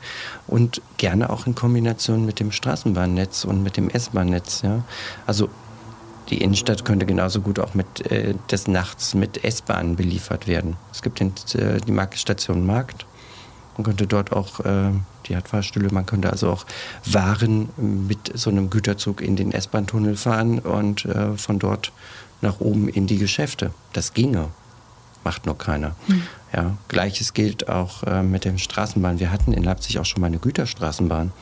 [0.46, 4.60] und gerne auch in Kombination mit dem Straßenbahnnetz und mit dem S-Bahn-Netz.
[4.60, 4.84] Ja?
[5.26, 5.48] Also
[6.28, 10.76] die Innenstadt könnte genauso gut auch mit äh, des Nachts mit S-Bahnen beliefert werden.
[10.92, 13.06] Es gibt den, äh, die Marktstation Markt.
[13.78, 14.90] Man könnte dort auch, äh,
[15.26, 16.66] die hat Fahrstühle, man könnte also auch
[17.06, 21.92] Waren mit so einem Güterzug in den S-Bahn-Tunnel fahren und äh, von dort
[22.40, 23.72] nach oben in die Geschäfte.
[23.92, 24.48] Das ginge.
[25.24, 25.96] Macht nur keiner.
[26.06, 26.22] Mhm.
[26.52, 29.18] Ja, Gleiches gilt auch äh, mit dem Straßenbahn.
[29.18, 31.32] Wir hatten in Leipzig auch schon mal eine Güterstraßenbahn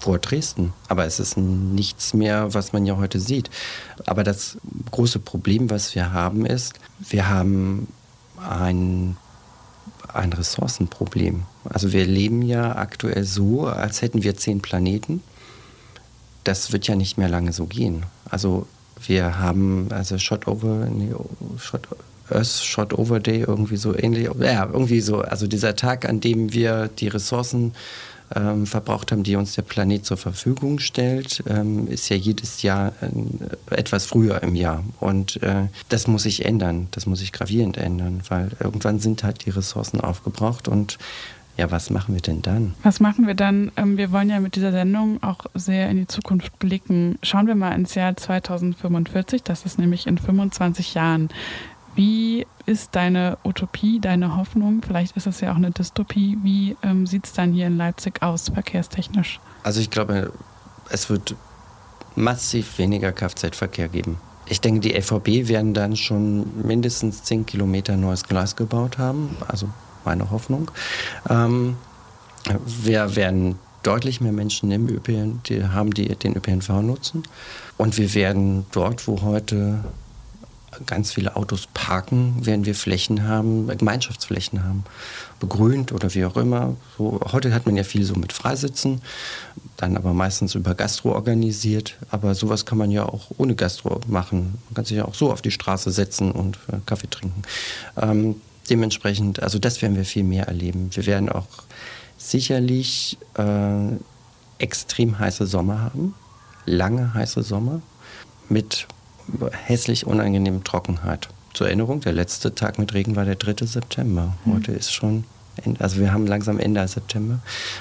[0.00, 0.74] vor Dresden.
[0.88, 3.48] Aber es ist nichts mehr, was man ja heute sieht.
[4.04, 4.58] Aber das
[4.90, 6.74] große Problem, was wir haben, ist,
[7.08, 7.88] wir haben
[8.46, 9.16] ein,
[10.12, 11.44] ein Ressourcenproblem.
[11.64, 15.22] Also wir leben ja aktuell so, als hätten wir zehn Planeten.
[16.44, 18.04] Das wird ja nicht mehr lange so gehen.
[18.28, 18.66] Also
[19.06, 21.12] wir haben also Shot Over, nee,
[21.58, 21.88] Shot,
[22.30, 24.28] Earth Shot Over Day, irgendwie so ähnlich.
[24.40, 25.20] Ja, irgendwie so.
[25.20, 27.72] Also dieser Tag, an dem wir die Ressourcen
[28.34, 32.92] ähm, verbraucht haben, die uns der Planet zur Verfügung stellt, ähm, ist ja jedes Jahr
[33.02, 34.82] äh, etwas früher im Jahr.
[35.00, 36.88] Und äh, das muss sich ändern.
[36.92, 40.98] Das muss sich gravierend ändern, weil irgendwann sind halt die Ressourcen aufgebraucht und
[41.56, 42.74] ja, was machen wir denn dann?
[42.82, 43.70] Was machen wir dann?
[43.76, 47.18] Ähm, wir wollen ja mit dieser Sendung auch sehr in die Zukunft blicken.
[47.22, 51.28] Schauen wir mal ins Jahr 2045, das ist nämlich in 25 Jahren.
[51.94, 54.82] Wie ist deine Utopie, deine Hoffnung?
[54.84, 56.38] Vielleicht ist es ja auch eine Dystopie.
[56.42, 59.38] Wie ähm, sieht es dann hier in Leipzig aus, verkehrstechnisch?
[59.62, 60.32] Also ich glaube,
[60.90, 61.36] es wird
[62.16, 64.18] massiv weniger Kfz-Verkehr geben.
[64.46, 69.36] Ich denke, die LVB werden dann schon mindestens 10 Kilometer neues Gleis gebaut haben.
[69.46, 69.68] Also
[70.04, 70.70] meine Hoffnung.
[71.28, 71.76] Ähm,
[72.66, 77.22] wir werden deutlich mehr Menschen im ÖPN, die haben, die den ÖPNV nutzen.
[77.76, 79.84] Und wir werden dort, wo heute
[80.86, 84.84] ganz viele Autos parken, werden wir Flächen haben, Gemeinschaftsflächen haben,
[85.40, 86.76] begrünt oder wie auch immer.
[86.98, 89.00] So, heute hat man ja viel so mit Freisitzen,
[89.76, 91.96] dann aber meistens über Gastro organisiert.
[92.10, 94.58] Aber sowas kann man ja auch ohne Gastro machen.
[94.68, 97.42] Man kann sich ja auch so auf die Straße setzen und äh, Kaffee trinken.
[97.96, 98.36] Ähm,
[98.70, 100.90] dementsprechend, also das werden wir viel mehr erleben.
[100.92, 101.46] Wir werden auch
[102.16, 103.96] sicherlich äh,
[104.58, 106.14] extrem heiße Sommer haben,
[106.64, 107.82] lange heiße Sommer
[108.48, 108.86] mit
[109.52, 111.28] hässlich unangenehmen Trockenheit.
[111.54, 113.66] Zur Erinnerung, der letzte Tag mit Regen war der 3.
[113.66, 114.34] September.
[114.44, 114.54] Mhm.
[114.54, 115.24] Heute ist schon
[115.78, 117.38] Also wir haben langsam Ende September.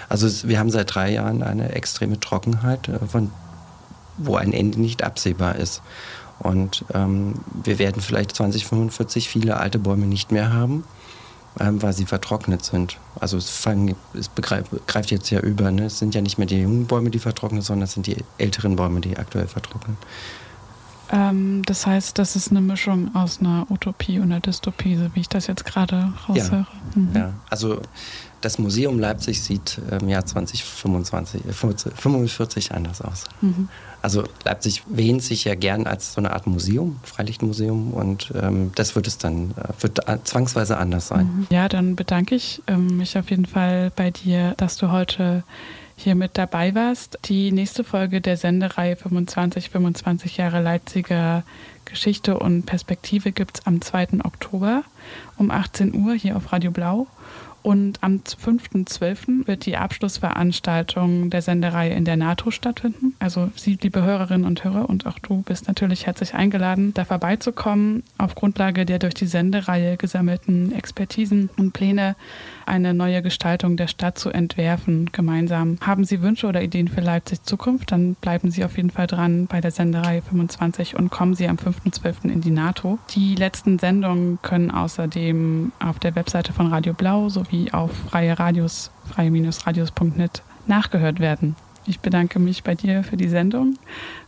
[0.09, 3.31] Also wir haben seit drei Jahren eine extreme Trockenheit, äh, von,
[4.17, 5.81] wo ein Ende nicht absehbar ist.
[6.43, 10.83] Und ähm, wir werden vielleicht 2045 viele alte Bäume nicht mehr haben,
[11.59, 12.97] ähm, weil sie vertrocknet sind.
[13.19, 15.71] Also es, fang, es greift jetzt ja über.
[15.71, 15.85] Ne?
[15.85, 18.75] Es sind ja nicht mehr die jungen Bäume, die vertrocknen, sondern es sind die älteren
[18.75, 19.97] Bäume, die aktuell vertrocknen.
[21.11, 25.21] Ähm, das heißt, das ist eine Mischung aus einer Utopie und einer Dystopie, so wie
[25.21, 26.67] ich das jetzt gerade raushöre.
[26.95, 27.15] Ja, mhm.
[27.15, 27.33] ja.
[27.49, 27.81] also
[28.41, 33.23] das Museum Leipzig sieht im Jahr 2025, 45 äh, anders aus.
[33.41, 33.69] Mhm.
[34.03, 38.95] Also Leipzig wähnt sich ja gern als so eine Art Museum, Freilichtmuseum und ähm, das
[38.95, 41.25] wird es dann, äh, wird zwangsweise anders sein.
[41.25, 41.47] Mhm.
[41.49, 45.43] Ja, dann bedanke ich ähm, mich auf jeden Fall bei dir, dass du heute
[45.95, 47.17] hier mit dabei warst.
[47.25, 51.43] Die nächste Folge der Sendereihe 25, 25 Jahre Leipziger
[51.85, 54.23] Geschichte und Perspektive gibt es am 2.
[54.23, 54.83] Oktober
[55.37, 57.07] um 18 Uhr hier auf Radio Blau.
[57.63, 59.47] Und am 5.12.
[59.47, 63.15] wird die Abschlussveranstaltung der Sendereihe in der NATO stattfinden.
[63.19, 68.03] Also Sie, liebe Hörerinnen und Hörer, und auch du bist natürlich herzlich eingeladen, da vorbeizukommen,
[68.17, 72.17] auf Grundlage der durch die Sendereihe gesammelten Expertisen und Pläne
[72.65, 75.77] eine neue Gestaltung der Stadt zu entwerfen, gemeinsam.
[75.81, 79.47] Haben Sie Wünsche oder Ideen für Leipzig Zukunft, dann bleiben Sie auf jeden Fall dran
[79.47, 82.31] bei der Sendereihe 25 und kommen Sie am 5.12.
[82.31, 82.99] in die NATO.
[83.11, 88.91] Die letzten Sendungen können außerdem auf der Webseite von Radio Blau sowie auf freie Radios,
[89.13, 91.55] freie-radios.net nachgehört werden.
[91.85, 93.77] Ich bedanke mich bei dir für die Sendung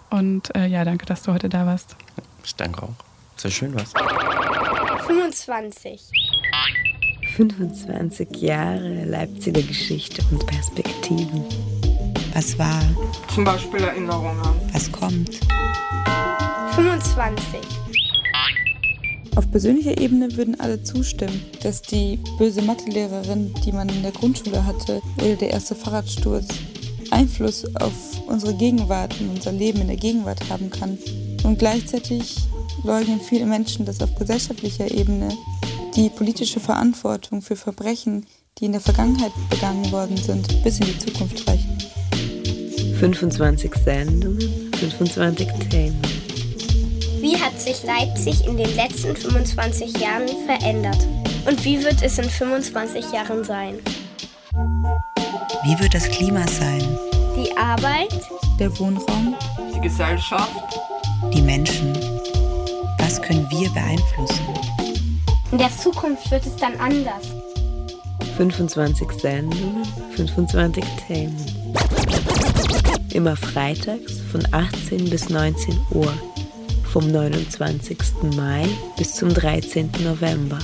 [0.09, 1.95] und äh, ja, danke, dass du heute da warst.
[2.43, 2.93] Ich danke auch.
[3.37, 3.93] Sehr schön was.
[5.07, 6.11] 25.
[7.35, 11.43] 25 Jahre Leipziger Geschichte und Perspektiven.
[12.33, 12.81] Was war?
[13.33, 14.39] Zum Beispiel Erinnerungen.
[14.71, 15.41] Was kommt?
[16.75, 17.59] 25.
[19.35, 24.65] Auf persönlicher Ebene würden alle zustimmen, dass die böse Mathelehrerin, die man in der Grundschule
[24.65, 26.47] hatte, oder der erste Fahrradsturz
[27.11, 27.91] Einfluss auf
[28.27, 30.97] unsere Gegenwart und unser Leben in der Gegenwart haben kann.
[31.43, 32.37] Und gleichzeitig
[32.83, 35.29] leugnen viele Menschen, dass auf gesellschaftlicher Ebene
[35.95, 38.25] die politische Verantwortung für Verbrechen,
[38.57, 41.77] die in der Vergangenheit begangen worden sind, bis in die Zukunft reichen.
[42.99, 46.01] 25 Sendungen, 25 Themen.
[47.19, 51.07] Wie hat sich Leipzig in den letzten 25 Jahren verändert?
[51.47, 53.79] Und wie wird es in 25 Jahren sein?
[55.63, 56.83] Wie wird das Klima sein?
[57.35, 58.13] Die Arbeit?
[58.59, 59.35] Der Wohnraum?
[59.73, 60.79] Die Gesellschaft?
[61.33, 61.93] Die Menschen?
[62.99, 64.64] Was können wir beeinflussen?
[65.55, 67.33] In der Zukunft wird es dann anders.
[68.35, 71.45] 25 Sendungen, 25 Themen.
[73.13, 76.11] Immer freitags von 18 bis 19 Uhr.
[76.91, 77.97] Vom 29.
[78.35, 79.91] Mai bis zum 13.
[80.03, 80.59] November.